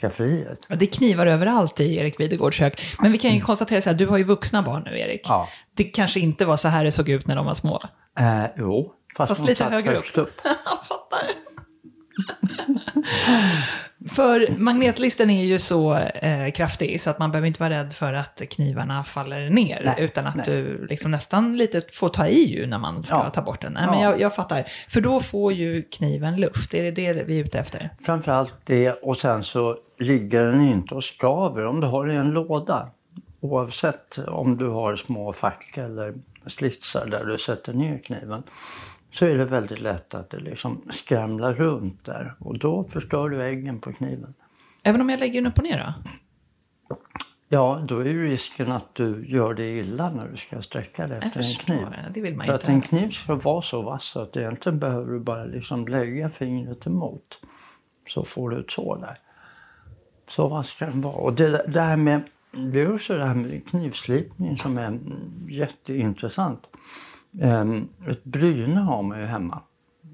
skafferiet. 0.00 0.66
Ja, 0.68 0.76
det 0.76 0.86
knivar 0.86 1.26
överallt 1.26 1.80
i 1.80 1.96
Erik 1.96 2.20
Videgårds 2.20 2.56
kök. 2.56 2.80
Men 3.02 3.12
vi 3.12 3.18
kan 3.18 3.30
ju 3.34 3.40
konstatera 3.40 3.80
så 3.80 3.90
här, 3.90 3.96
du 3.96 4.06
har 4.06 4.18
ju 4.18 4.24
vuxna 4.24 4.62
barn 4.62 4.82
nu 4.86 4.98
Erik. 4.98 5.20
Ja. 5.24 5.48
Det 5.76 5.84
kanske 5.84 6.20
inte 6.20 6.44
var 6.44 6.56
så 6.56 6.68
här 6.68 6.84
det 6.84 6.90
såg 6.90 7.08
ut 7.08 7.26
när 7.26 7.36
de 7.36 7.46
var 7.46 7.54
små. 7.54 7.82
Eh, 8.18 8.44
jo, 8.56 8.92
fast, 9.16 9.28
Fast 9.28 9.46
lite 9.46 9.64
högre 9.64 9.90
högst 9.90 10.18
upp. 10.18 10.40
Jag 10.44 10.86
fattar. 10.86 11.28
För 14.08 14.58
magnetlisten 14.58 15.30
är 15.30 15.44
ju 15.44 15.58
så 15.58 15.94
eh, 15.94 16.52
kraftig 16.52 17.00
så 17.00 17.10
att 17.10 17.18
man 17.18 17.30
behöver 17.30 17.46
inte 17.48 17.60
vara 17.62 17.70
rädd 17.70 17.92
för 17.92 18.12
att 18.12 18.42
knivarna 18.50 19.04
faller 19.04 19.50
ner. 19.50 19.82
Nej, 19.84 19.94
utan 19.98 20.26
att 20.26 20.34
nej. 20.34 20.44
du 20.46 20.86
liksom 20.86 21.10
nästan 21.10 21.56
lite 21.56 21.82
får 21.92 22.08
ta 22.08 22.26
i 22.26 22.44
ju 22.54 22.66
när 22.66 22.78
man 22.78 23.02
ska 23.02 23.16
Ja. 23.16 23.30
ta 23.30 23.42
bort 23.42 23.60
den. 23.60 23.72
Nej, 23.72 23.86
men 23.86 24.00
Ja. 24.00 24.10
jag, 24.10 24.20
jag 24.20 24.34
fattar. 24.34 24.64
För 24.88 25.00
då 25.00 25.20
får 25.20 25.52
ju 25.52 25.82
kniven 25.82 26.36
luft. 26.36 26.74
Är 26.74 26.82
det 26.82 26.90
det 26.90 27.12
vi 27.12 27.40
är 27.40 27.44
ute 27.44 27.58
efter? 27.58 27.90
Framförallt 28.00 28.54
det 28.66 28.92
och 28.92 29.16
sen 29.16 29.44
så 29.44 29.76
ligger 29.98 30.44
den 30.46 30.60
inte 30.68 30.94
och 30.94 31.04
skaver 31.04 31.66
om 31.66 31.80
du 31.80 31.86
har 31.86 32.06
den 32.06 32.16
i 32.16 32.18
en 32.18 32.30
låda. 32.30 32.88
Oavsett 33.40 34.18
om 34.18 34.56
du 34.56 34.68
har 34.68 34.96
små 34.96 35.32
fack 35.32 35.76
eller 35.76 36.14
slitsar 36.46 37.06
där 37.06 37.24
du 37.24 37.38
sätter 37.38 37.72
ner 37.72 37.98
kniven 37.98 38.42
så 39.12 39.26
är 39.26 39.38
det 39.38 39.44
väldigt 39.44 39.80
lätt 39.80 40.14
att 40.14 40.30
det 40.30 40.40
liksom 40.40 40.82
skramlar 40.90 41.54
runt 41.54 42.04
där 42.04 42.34
och 42.38 42.58
då 42.58 42.84
förstör 42.84 43.28
du 43.28 43.42
äggen 43.42 43.80
på 43.80 43.92
kniven. 43.92 44.34
Även 44.84 45.00
om 45.00 45.10
jag 45.10 45.20
lägger 45.20 45.42
den 45.42 45.52
upp 45.52 45.58
och 45.58 45.64
ner 45.64 45.78
då? 45.78 46.10
Ja, 47.48 47.84
då 47.88 47.98
är 47.98 48.04
ju 48.04 48.28
risken 48.28 48.72
att 48.72 48.94
du 48.94 49.24
gör 49.26 49.54
det 49.54 49.78
illa 49.78 50.10
när 50.10 50.28
du 50.28 50.36
ska 50.36 50.62
sträcka 50.62 51.06
dig 51.06 51.18
efter 51.22 51.40
en 51.40 51.54
kniv. 51.54 51.86
det 52.14 52.20
vill 52.20 52.36
man 52.36 52.44
För 52.44 52.52
ju 52.52 52.56
att 52.56 52.62
inte. 52.62 52.72
en 52.72 52.80
kniv 52.80 53.08
ska 53.08 53.34
vara 53.34 53.62
så 53.62 53.82
vass 53.82 54.16
att 54.16 54.36
egentligen 54.36 54.78
behöver 54.78 55.12
du 55.12 55.20
bara 55.20 55.44
liksom 55.44 55.88
lägga 55.88 56.30
fingret 56.30 56.86
emot. 56.86 57.38
Så 58.08 58.24
får 58.24 58.50
du 58.50 58.60
ett 58.60 58.70
sår 58.70 58.96
där. 58.96 59.18
Så 60.28 60.48
vass 60.48 60.68
ska 60.68 60.86
den 60.86 61.00
vara. 61.00 61.14
Och 61.14 61.32
det, 61.32 61.64
det 61.68 61.80
här 61.80 61.96
med, 61.96 62.22
det 62.72 62.80
är 62.80 62.94
också 62.94 63.16
det 63.16 63.26
här 63.26 63.34
med 63.34 63.68
knivslipning 63.68 64.58
som 64.58 64.78
är 64.78 64.98
jätteintressant. 65.48 66.66
Ehm, 67.40 67.88
ett 68.06 68.24
bryne 68.24 68.80
har 68.80 69.02
man 69.02 69.20
ju 69.20 69.26
hemma 69.26 69.62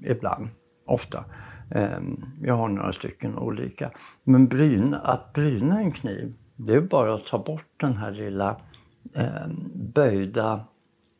ibland, 0.05 0.49
ofta. 0.85 1.25
Ehm, 1.71 2.25
jag 2.41 2.53
har 2.53 2.67
några 2.67 2.93
stycken 2.93 3.37
olika. 3.37 3.91
Men 4.23 4.47
bryn, 4.47 4.93
att 4.93 5.33
bryna 5.33 5.81
en 5.81 5.91
kniv, 5.91 6.33
det 6.55 6.75
är 6.75 6.81
bara 6.81 7.15
att 7.15 7.25
ta 7.25 7.43
bort 7.43 7.73
den 7.77 7.97
här 7.97 8.11
lilla 8.11 8.61
ehm, 9.15 9.71
böjda 9.75 10.65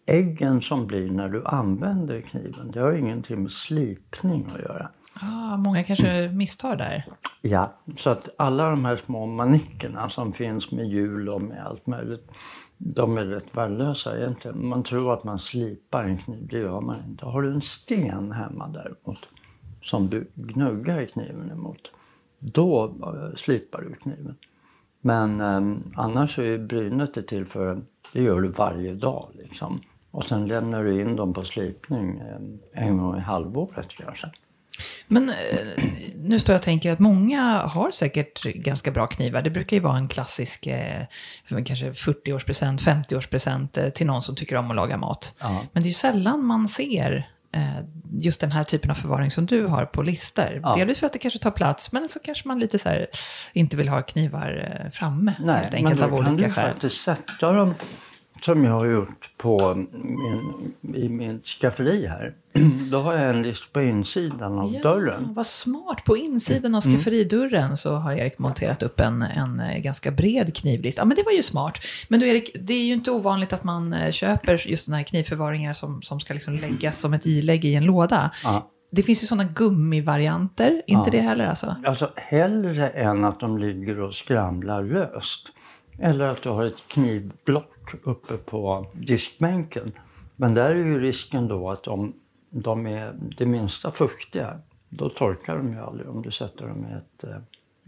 äggen 0.05 0.61
som 0.61 0.87
blir 0.87 1.11
när 1.11 1.29
du 1.29 1.45
använder 1.45 2.21
kniven. 2.21 2.71
Det 2.71 2.79
har 2.79 2.93
ingenting 2.93 3.43
med 3.43 3.51
slipning 3.51 4.47
att 4.55 4.61
göra. 4.61 4.89
Ah, 5.21 5.57
många 5.57 5.83
kanske 5.83 6.29
misstar 6.29 6.75
där. 6.75 7.05
Ja, 7.41 7.73
så 7.97 8.09
att 8.09 8.29
alla 8.37 8.69
de 8.69 8.85
här 8.85 8.97
små 8.97 9.25
manickerna 9.25 10.09
som 10.09 10.33
finns 10.33 10.71
med 10.71 10.87
hjul 10.87 11.29
och 11.29 11.41
med 11.41 11.65
allt 11.65 11.87
möjligt, 11.87 12.31
de 12.77 13.17
är 13.17 13.25
rätt 13.25 13.57
värdelösa 13.57 14.17
egentligen. 14.17 14.67
Man 14.67 14.83
tror 14.83 15.13
att 15.13 15.23
man 15.23 15.39
slipar 15.39 16.03
en 16.03 16.17
kniv, 16.17 16.47
det 16.47 16.57
gör 16.57 16.81
man 16.81 16.95
inte. 17.07 17.25
Har 17.25 17.41
du 17.41 17.53
en 17.53 17.61
sten 17.61 18.31
hemma 18.31 18.67
däremot, 18.67 19.29
som 19.81 20.09
du 20.09 20.27
gnuggar 20.35 21.05
kniven 21.05 21.51
emot, 21.51 21.91
då 22.39 22.85
eh, 22.85 23.35
slipar 23.35 23.81
du 23.81 23.95
kniven. 23.95 24.35
Men 25.01 25.41
eh, 25.41 25.77
annars 25.95 26.39
är 26.39 26.43
ju 26.43 26.57
brynet 26.57 27.13
det 27.13 27.23
till 27.23 27.45
för, 27.45 27.81
det 28.13 28.21
gör 28.21 28.41
du 28.41 28.47
varje 28.47 28.93
dag 28.93 29.29
liksom. 29.33 29.79
Och 30.11 30.25
sen 30.25 30.47
lämnar 30.47 30.83
du 30.83 31.01
in 31.01 31.15
dem 31.15 31.33
på 31.33 31.43
slipning 31.43 32.17
eh, 32.19 32.85
en 32.85 32.97
gång 32.97 33.17
i 33.17 33.19
halvåret 33.19 33.89
kanske. 33.89 34.31
Men 35.11 35.29
eh, 35.29 35.35
nu 36.15 36.39
står 36.39 36.53
jag 36.53 36.59
och 36.59 36.63
tänker 36.63 36.91
att 36.91 36.99
många 36.99 37.61
har 37.61 37.91
säkert 37.91 38.43
ganska 38.43 38.91
bra 38.91 39.07
knivar. 39.07 39.41
Det 39.41 39.49
brukar 39.49 39.77
ju 39.77 39.83
vara 39.83 39.97
en 39.97 40.07
klassisk 40.07 40.67
eh, 40.67 41.05
kanske 41.65 41.91
40-årspresent, 41.91 42.77
50-årspresent 42.77 43.83
eh, 43.83 43.89
till 43.89 44.07
någon 44.07 44.21
som 44.21 44.35
tycker 44.35 44.55
om 44.55 44.69
att 44.69 44.75
laga 44.75 44.97
mat. 44.97 45.35
Ja. 45.41 45.61
Men 45.71 45.83
det 45.83 45.87
är 45.87 45.89
ju 45.89 45.93
sällan 45.93 46.45
man 46.45 46.67
ser 46.67 47.29
just 48.11 48.41
den 48.41 48.51
här 48.51 48.63
typen 48.63 48.91
av 48.91 48.95
förvaring 48.95 49.31
som 49.31 49.45
du 49.45 49.65
har 49.65 49.85
på 49.85 50.01
listor. 50.01 50.59
Ja. 50.63 50.75
Delvis 50.75 50.99
för 50.99 51.05
att 51.05 51.13
det 51.13 51.19
kanske 51.19 51.39
tar 51.39 51.51
plats, 51.51 51.91
men 51.91 52.09
så 52.09 52.19
kanske 52.19 52.47
man 52.47 52.59
lite 52.59 52.79
så 52.79 52.89
här 52.89 53.07
inte 53.53 53.77
vill 53.77 53.89
ha 53.89 54.01
knivar 54.01 54.89
framme. 54.91 55.31
helt 55.31 55.45
Nej, 55.45 55.67
men 55.71 55.75
enkelt 55.75 55.99
då 55.99 56.05
av 56.05 56.23
kan 56.23 56.33
olika 56.33 56.47
du 56.47 56.53
faktiskt 56.53 57.01
sätta 57.01 57.51
dem 57.51 57.75
som 58.45 58.63
jag 58.63 58.71
har 58.71 58.85
gjort 58.85 59.31
på 59.37 59.75
min, 60.03 60.73
i 60.95 61.09
min 61.09 61.41
skafferi 61.41 62.07
här. 62.07 62.33
Då 62.91 62.99
har 62.99 63.13
jag 63.13 63.29
en 63.35 63.41
list 63.41 63.73
på 63.73 63.81
insidan 63.81 64.59
av 64.59 64.71
dörren. 64.71 65.33
Vad 65.33 65.45
smart. 65.45 66.03
På 66.05 66.17
insidan 66.17 66.75
av 66.75 66.81
Mm. 66.85 66.97
skafferidörren 66.97 67.77
så 67.77 67.95
har 67.95 68.13
Erik 68.13 68.39
monterat 68.39 68.83
upp 68.83 68.99
en, 68.99 69.21
en 69.21 69.59
eh, 69.59 69.77
ganska 69.77 70.11
bred 70.11 70.55
knivlist. 70.55 70.97
Ja, 70.97 71.05
men 71.05 71.15
det 71.17 71.23
var 71.23 71.31
ju 71.31 71.43
smart. 71.43 71.77
Men 72.09 72.19
du 72.19 72.27
Erik, 72.29 72.51
det 72.61 72.73
är 72.73 72.85
ju 72.85 72.93
inte 72.93 73.11
ovanligt 73.11 73.53
att 73.53 73.63
man 73.63 73.93
eh, 73.93 74.11
köper 74.11 74.67
just 74.67 74.85
den 74.85 74.95
här 74.95 75.03
knivförvaringar 75.03 75.73
som, 75.73 76.01
som 76.01 76.19
ska 76.19 76.33
liksom 76.33 76.53
läggas 76.55 76.99
som 76.99 77.13
ett 77.13 77.25
ilägg 77.25 77.65
i 77.65 77.75
en 77.75 77.85
låda. 77.85 78.31
Ja. 78.43 78.69
Det 78.91 79.03
finns 79.03 79.23
ju 79.23 79.27
sådana 79.27 79.43
gummivarianter, 79.55 80.81
inte 80.87 81.03
Ja. 81.05 81.11
det 81.11 81.21
heller 81.21 81.47
alltså? 81.47 81.75
Alltså 81.85 82.09
hellre 82.15 82.89
än 82.89 83.23
att 83.25 83.39
de 83.39 83.57
ligger 83.57 83.99
och 83.99 84.15
skramlar 84.15 84.83
löst. 84.83 85.47
Eller 86.01 86.25
att 86.25 86.41
du 86.41 86.49
har 86.49 86.65
ett 86.65 86.87
knivblock 86.87 87.93
uppe 88.03 88.37
på 88.37 88.85
diskbänken. 88.93 89.91
Men 90.35 90.53
där 90.53 90.69
är 90.69 90.75
ju 90.75 90.99
risken 90.99 91.47
då 91.47 91.69
att 91.69 91.87
om 91.87 92.13
de 92.49 92.87
är 92.87 93.13
det 93.37 93.45
minsta 93.45 93.91
fuktiga, 93.91 94.59
då 94.89 95.09
torkar 95.09 95.57
de 95.57 95.73
ju 95.73 95.79
aldrig 95.79 96.09
om 96.09 96.21
du 96.21 96.31
sätter 96.31 96.67
dem 96.67 96.85
i 96.85 96.93
ett 96.93 97.23
eh, 97.23 97.37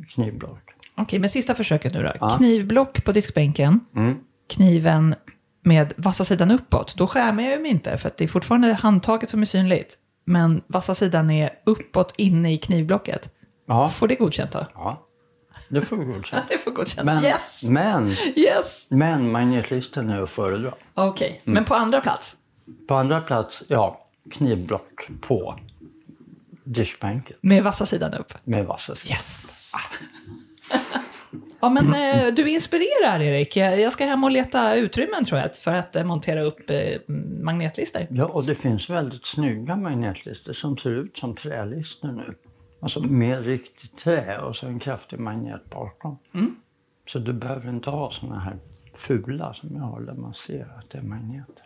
knivblock. 0.09 0.59
Okej, 0.95 1.19
men 1.19 1.29
sista 1.29 1.55
försöket 1.55 1.93
nu 1.93 2.03
då. 2.03 2.11
Ja. 2.19 2.29
Knivblock 2.29 3.05
på 3.05 3.11
diskbänken. 3.11 3.79
Mm. 3.95 4.19
Kniven 4.49 5.15
med 5.63 5.93
vassa 5.97 6.25
sidan 6.25 6.51
uppåt. 6.51 6.95
Då 6.97 7.07
skärmar 7.07 7.43
jag 7.43 7.61
mig 7.61 7.71
inte, 7.71 7.97
för 7.97 8.07
att 8.07 8.17
det 8.17 8.23
är 8.23 8.27
fortfarande 8.27 8.73
handtaget 8.73 9.29
som 9.29 9.41
är 9.41 9.45
synligt. 9.45 9.97
Men 10.25 10.61
vassa 10.67 10.95
sidan 10.95 11.29
är 11.29 11.49
uppåt 11.65 12.13
inne 12.17 12.53
i 12.53 12.57
knivblocket. 12.57 13.29
Ja. 13.67 13.87
Får 13.87 14.07
det 14.07 14.15
godkänt 14.15 14.51
då? 14.51 14.67
Ja, 14.73 15.07
det 15.71 15.81
får 15.81 15.97
vi 15.97 16.05
godkänt. 16.05 16.43
Det 16.49 16.57
får 16.57 16.71
godkänt. 16.71 17.05
Men, 17.05 17.23
yes! 17.23 17.67
men, 17.69 18.09
Yes! 18.35 18.87
men 18.89 19.31
magnetlistan 19.31 20.09
är 20.09 20.21
att 20.21 20.29
föredra. 20.29 20.73
Okej, 20.93 21.41
Mm. 21.45 21.53
men 21.53 21.65
på 21.65 21.75
andra 21.75 22.01
plats? 22.01 22.37
På 22.87 22.95
andra 22.95 23.21
plats, 23.21 23.63
ja, 23.67 24.05
knivblock 24.31 25.07
på 25.21 25.59
diskbänken 26.63 27.35
Med 27.41 27.63
vassa 27.63 27.85
sidan 27.85 28.13
upp? 28.13 28.33
med 28.43 28.65
vassa 28.65 28.95
sidor. 28.95 29.11
Yes! 29.13 29.71
Ja, 31.63 31.69
men 31.69 31.93
eh, 31.93 32.33
du 32.33 32.49
inspirerar 32.49 33.19
Erik. 33.21 33.57
Jag 33.57 33.91
ska 33.93 34.05
hem 34.05 34.23
och 34.23 34.31
leta 34.31 34.75
utrymmen 34.75 35.25
tror 35.25 35.39
jag, 35.39 35.55
för 35.55 35.73
att 35.73 35.95
eh, 35.95 36.03
montera 36.03 36.41
upp 36.43 36.69
eh, 36.69 36.77
magnetlistor. 37.41 38.07
Ja, 38.09 38.25
och 38.25 38.45
det 38.45 38.55
finns 38.55 38.89
väldigt 38.89 39.25
snygga 39.27 39.75
magnetlistor 39.75 40.53
som 40.53 40.77
ser 40.77 40.89
ut 40.89 41.17
som 41.17 41.35
trälistor 41.35 42.11
nu. 42.11 42.33
Alltså 42.81 42.99
med 42.99 43.45
riktigt 43.45 43.97
trä 43.97 44.37
och 44.37 44.55
så 44.55 44.67
en 44.67 44.79
kraftig 44.79 45.19
magnet 45.19 45.69
bakom. 45.69 46.17
Mm. 46.33 46.55
Så 47.07 47.19
du 47.19 47.33
behöver 47.33 47.69
inte 47.69 47.89
ha 47.89 48.11
såna 48.11 48.39
här 48.39 48.57
fula 48.95 49.53
som 49.53 49.75
jag 49.75 49.83
har 49.83 50.01
där 50.01 50.13
man 50.13 50.33
ser 50.33 50.75
att 50.79 50.89
det 50.89 50.97
är 50.97 51.01
magneter. 51.01 51.63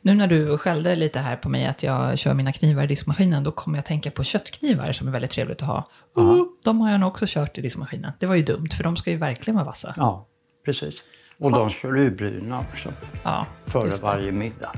Nu 0.00 0.14
när 0.14 0.26
du 0.26 0.58
skällde 0.58 0.94
lite 0.94 1.18
här 1.20 1.36
på 1.36 1.48
mig 1.48 1.66
att 1.66 1.82
jag 1.82 2.18
kör 2.18 2.34
mina 2.34 2.52
knivar 2.52 2.82
i 2.82 2.86
diskmaskinen, 2.86 3.44
då 3.44 3.52
kommer 3.52 3.78
jag 3.78 3.80
att 3.80 3.86
tänka 3.86 4.10
på 4.10 4.24
köttknivar 4.24 4.92
som 4.92 5.08
är 5.08 5.12
väldigt 5.12 5.30
trevligt 5.30 5.62
att 5.62 5.68
ha. 5.68 5.86
Mm, 6.16 6.48
de 6.64 6.80
har 6.80 6.90
jag 6.90 7.00
nog 7.00 7.08
också 7.08 7.24
kört 7.28 7.58
i 7.58 7.60
diskmaskinen. 7.60 8.12
Det 8.18 8.26
var 8.26 8.34
ju 8.34 8.42
dumt, 8.42 8.68
för 8.76 8.84
de 8.84 8.96
ska 8.96 9.10
ju 9.10 9.16
verkligen 9.16 9.54
vara 9.54 9.66
vassa. 9.66 9.94
Ja, 9.96 10.26
precis. 10.64 10.94
Och 11.38 11.50
de 11.50 11.70
skulle 11.70 12.02
ju 12.02 12.10
bryna 12.10 12.60
också. 12.60 12.92
Ja, 13.22 13.46
Före 13.66 13.90
varje 14.02 14.32
middag. 14.32 14.72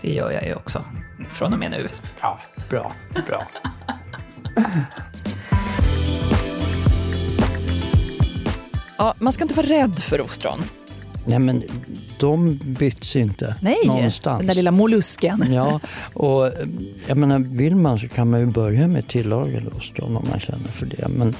Det 0.00 0.12
gör 0.12 0.30
jag 0.30 0.46
ju 0.46 0.54
också, 0.54 0.84
från 1.30 1.52
och 1.52 1.58
med 1.58 1.70
nu. 1.70 1.88
Ja, 2.20 2.40
bra, 2.70 2.92
bra. 3.26 3.46
Ja, 9.02 9.14
man 9.18 9.32
ska 9.32 9.44
inte 9.44 9.54
vara 9.54 9.66
rädd 9.66 9.98
för 9.98 10.20
ostron. 10.20 10.58
Nej, 11.26 11.38
men 11.38 11.62
de 12.18 12.58
byts 12.64 13.16
inte 13.16 13.56
Nej, 13.62 13.76
någonstans. 13.86 14.38
den 14.38 14.46
där 14.46 14.54
lilla 14.54 14.70
mollusken. 14.70 15.44
Ja, 15.50 15.80
och 16.14 16.50
jag 17.06 17.16
menar, 17.16 17.38
vill 17.38 17.76
man 17.76 17.98
så 17.98 18.08
kan 18.08 18.30
man 18.30 18.40
ju 18.40 18.46
börja 18.46 18.86
med 18.86 19.08
tillagade 19.08 19.66
ostron 19.76 20.16
om 20.16 20.26
man 20.30 20.40
känner 20.40 20.68
för 20.68 20.86
det. 20.86 21.08
Men 21.08 21.34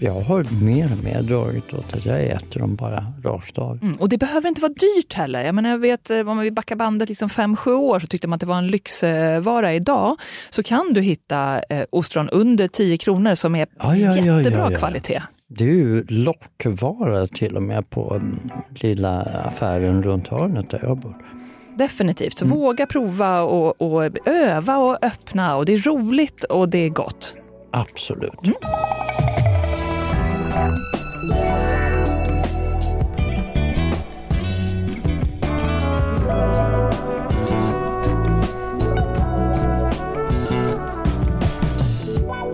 jag 0.00 0.20
har 0.20 0.46
mer 0.64 0.92
och 0.92 1.04
mer 1.04 1.22
dragit 1.22 1.74
åt 1.74 1.92
att 1.94 2.04
jag 2.04 2.24
äter 2.24 2.60
dem 2.60 2.76
bara 2.76 3.12
rakt 3.24 3.58
av. 3.58 3.78
Mm, 3.82 3.96
och 3.96 4.08
det 4.08 4.18
behöver 4.18 4.48
inte 4.48 4.60
vara 4.60 4.72
dyrt 4.72 5.14
heller. 5.14 5.44
Jag, 5.44 5.54
menar, 5.54 5.70
jag 5.70 5.78
vet, 5.78 6.10
eh, 6.10 6.18
om 6.18 6.26
man 6.26 6.38
vill 6.38 6.52
backa 6.52 6.76
bandet 6.76 7.08
liksom 7.08 7.28
5-7 7.28 7.70
år 7.70 8.00
så 8.00 8.06
tyckte 8.06 8.28
man 8.28 8.36
att 8.36 8.40
det 8.40 8.46
var 8.46 8.58
en 8.58 8.68
lyxvara. 8.68 9.74
Idag 9.74 10.16
så 10.50 10.62
kan 10.62 10.92
du 10.92 11.00
hitta 11.00 11.60
eh, 11.68 11.84
ostron 11.90 12.28
under 12.28 12.68
10 12.68 12.98
kronor 12.98 13.34
som 13.34 13.54
är 13.54 13.66
Ja, 13.78 13.96
ja, 13.96 14.16
jättebra 14.16 14.72
ja. 14.72 14.78
kvalitet. 14.78 15.22
Det 15.50 15.64
är 15.64 15.74
ju 15.74 16.04
lockvara 16.08 17.26
till 17.26 17.56
och 17.56 17.62
med 17.62 17.90
på 17.90 18.14
mm, 18.14 18.38
lilla 18.70 19.22
affären 19.22 20.02
runt 20.02 20.28
hörnet 20.28 20.70
där 20.70 20.80
jag 20.82 20.98
bor. 20.98 21.14
Definitivt. 21.74 22.42
Mm. 22.42 22.58
våga 22.58 22.86
prova 22.86 23.42
och, 23.42 23.82
och 23.82 24.28
öva 24.28 24.76
och 24.76 25.04
öppna. 25.04 25.56
Och 25.56 25.64
det 25.64 25.72
är 25.72 25.78
roligt 25.78 26.44
och 26.44 26.68
det 26.68 26.78
är 26.78 26.88
gott. 26.88 27.36
Absolut. 27.70 28.32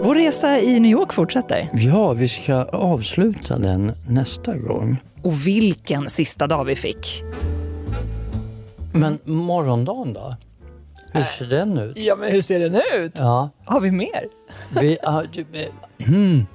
Vår 0.05 0.15
resa 0.15 0.59
i 0.61 0.81
New 0.81 0.91
York 0.91 1.13
fortsätter. 1.13 1.71
Ja, 1.73 2.13
vi 2.13 2.29
ska 2.29 2.55
avsluta 2.65 3.59
den 3.59 3.93
nästa 4.09 4.57
gång. 4.57 4.97
Och 5.23 5.47
vilken 5.47 6.09
sista 6.09 6.47
dag 6.47 6.65
vi 6.65 6.77
fick. 6.77 7.23
Men 8.93 9.19
morgondagen 9.25 10.13
då? 10.13 10.37
Hur 11.13 11.25
ser 11.25 11.47
den 11.47 11.79
ut? 11.79 11.99
Ja, 11.99 12.17
men 12.17 12.33
hur 12.33 12.41
ser 12.41 12.61
den 12.61 12.81
ut? 12.95 13.19
Ja, 13.19 13.51
Har 13.65 13.81
vi 13.81 13.91
mer? 13.91 14.29
vi, 14.81 14.99
du, 15.33 15.41
eh, 15.61 16.07
hmm. 16.07 16.47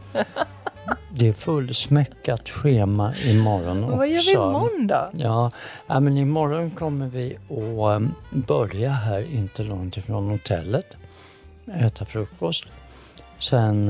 Det 1.13 1.27
är 1.27 1.33
fullsmäckat 1.33 2.49
schema 2.49 3.13
imorgon 3.25 3.83
också. 3.83 3.95
Vad 3.97 4.07
gör 4.07 4.21
vi 4.21 4.31
imorgon 4.31 4.87
då? 4.87 5.09
Ja, 5.13 5.51
ja, 5.87 5.99
men 5.99 6.17
imorgon 6.17 6.71
kommer 6.71 7.07
vi 7.07 7.37
att 7.49 7.97
um, 7.97 8.15
börja 8.31 8.89
här 8.89 9.33
inte 9.33 9.63
långt 9.63 9.97
ifrån 9.97 10.29
hotellet. 10.29 10.97
Äta 11.73 12.05
frukost. 12.05 12.65
Sen 13.39 13.87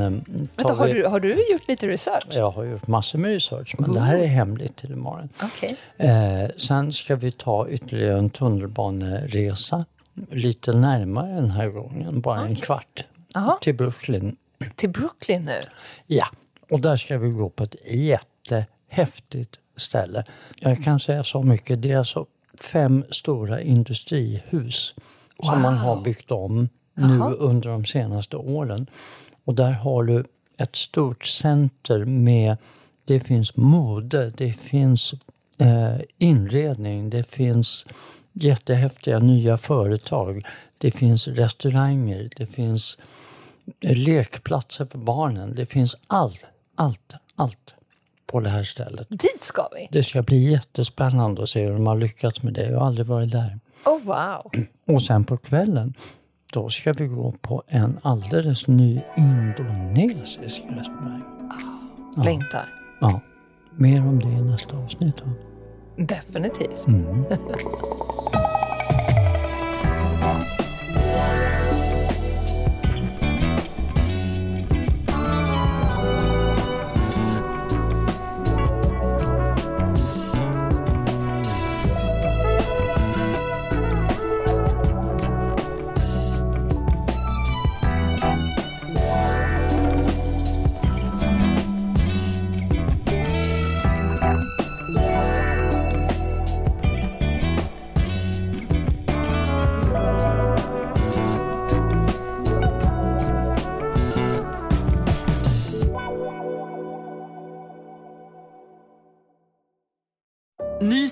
tar 0.55 0.63
Vänta, 0.63 0.73
har, 0.73 0.87
vi... 0.87 0.93
du, 0.93 1.05
har 1.05 1.19
du 1.19 1.51
gjort 1.51 1.67
lite 1.67 1.87
research? 1.87 2.27
Jag 2.29 2.51
har 2.51 2.63
gjort 2.63 2.87
massor 2.87 3.19
med 3.19 3.31
research, 3.31 3.75
men 3.79 3.93
det 3.93 3.99
här 3.99 4.17
är 4.17 4.27
hemligt 4.27 4.75
till 4.75 4.91
imorgon. 4.91 5.29
Okej. 5.43 5.75
Eh, 5.97 6.49
sen 6.57 6.93
ska 6.93 7.15
vi 7.15 7.31
ta 7.31 7.69
ytterligare 7.69 8.19
en 8.19 8.29
tunnelbaneresa. 8.29 9.85
Lite 10.29 10.71
närmare 10.71 11.35
den 11.35 11.51
här 11.51 11.67
gången, 11.67 12.21
bara 12.21 12.45
en 12.45 12.55
kvart. 12.55 13.05
Jaha. 13.33 13.57
Till 13.61 13.75
Brooklyn. 13.75 14.35
Till 14.75 14.89
Brooklyn 14.89 15.45
nu? 15.45 15.59
Ja, 16.07 16.25
och 16.69 16.79
där 16.79 16.97
ska 16.97 17.17
vi 17.17 17.29
gå 17.29 17.49
på 17.49 17.63
ett 17.63 17.75
jättehäftigt 17.91 19.55
ställe. 19.77 20.23
Jag 20.55 20.83
kan 20.83 20.99
säga 20.99 21.23
så 21.23 21.43
mycket, 21.43 21.81
det 21.81 21.91
är 21.91 21.97
alltså 21.97 22.25
fem 22.61 23.03
stora 23.11 23.61
industrihus 23.61 24.93
som 25.43 25.61
man 25.61 25.77
har 25.77 26.01
byggt 26.01 26.31
om 26.31 26.69
nu 26.93 27.17
Jaha. 27.17 27.31
under 27.31 27.69
de 27.69 27.85
senaste 27.85 28.37
åren. 28.37 28.87
Och 29.49 29.55
där 29.55 29.71
har 29.71 30.03
du 30.03 30.23
ett 30.57 30.75
stort 30.75 31.25
center 31.25 32.05
med, 32.05 32.57
det 33.05 33.19
finns 33.19 33.55
mode, 33.55 34.29
det 34.37 34.53
finns 34.53 35.13
eh, 35.57 35.95
inredning, 36.17 37.09
det 37.09 37.23
finns 37.23 37.85
jättehäftiga 38.33 39.19
nya 39.19 39.57
företag, 39.57 40.45
det 40.77 40.91
finns 40.91 41.27
restauranger, 41.27 42.29
det 42.35 42.45
finns 42.45 42.97
lekplatser 43.81 44.85
för 44.85 44.97
barnen. 44.97 45.55
Det 45.55 45.65
finns 45.65 45.95
allt, 46.07 46.45
allt, 46.75 47.13
allt 47.35 47.75
på 48.25 48.39
det 48.39 48.49
här 48.49 48.63
stället. 48.63 49.07
Dit 49.09 49.43
ska 49.43 49.69
vi! 49.75 49.87
Det 49.91 50.03
ska 50.03 50.21
bli 50.21 50.51
jättespännande 50.51 51.43
att 51.43 51.49
se 51.49 51.65
hur 51.65 51.73
de 51.73 51.87
har 51.87 51.97
lyckats 51.97 52.43
med 52.43 52.53
det. 52.53 52.69
Jag 52.69 52.79
har 52.79 52.87
aldrig 52.87 53.07
varit 53.07 53.31
där. 53.31 53.59
Oh 53.85 54.03
wow! 54.03 54.51
Och 54.95 55.03
sen 55.03 55.25
på 55.25 55.37
kvällen, 55.37 55.93
då 56.53 56.69
ska 56.69 56.93
vi 56.93 57.07
gå 57.07 57.31
på 57.31 57.63
en 57.67 57.99
alldeles 58.01 58.67
ny 58.67 59.01
indonesisk 59.17 60.63
restaurang. 60.69 61.23
Ja. 62.15 62.23
Längtar. 62.23 62.73
Ja. 63.01 63.21
Mer 63.75 64.01
om 64.01 64.19
det 64.19 64.29
i 64.29 64.41
nästa 64.41 64.77
avsnitt. 64.77 65.21
Va? 65.21 65.31
Definitivt. 65.97 66.87
Mm. 66.87 67.25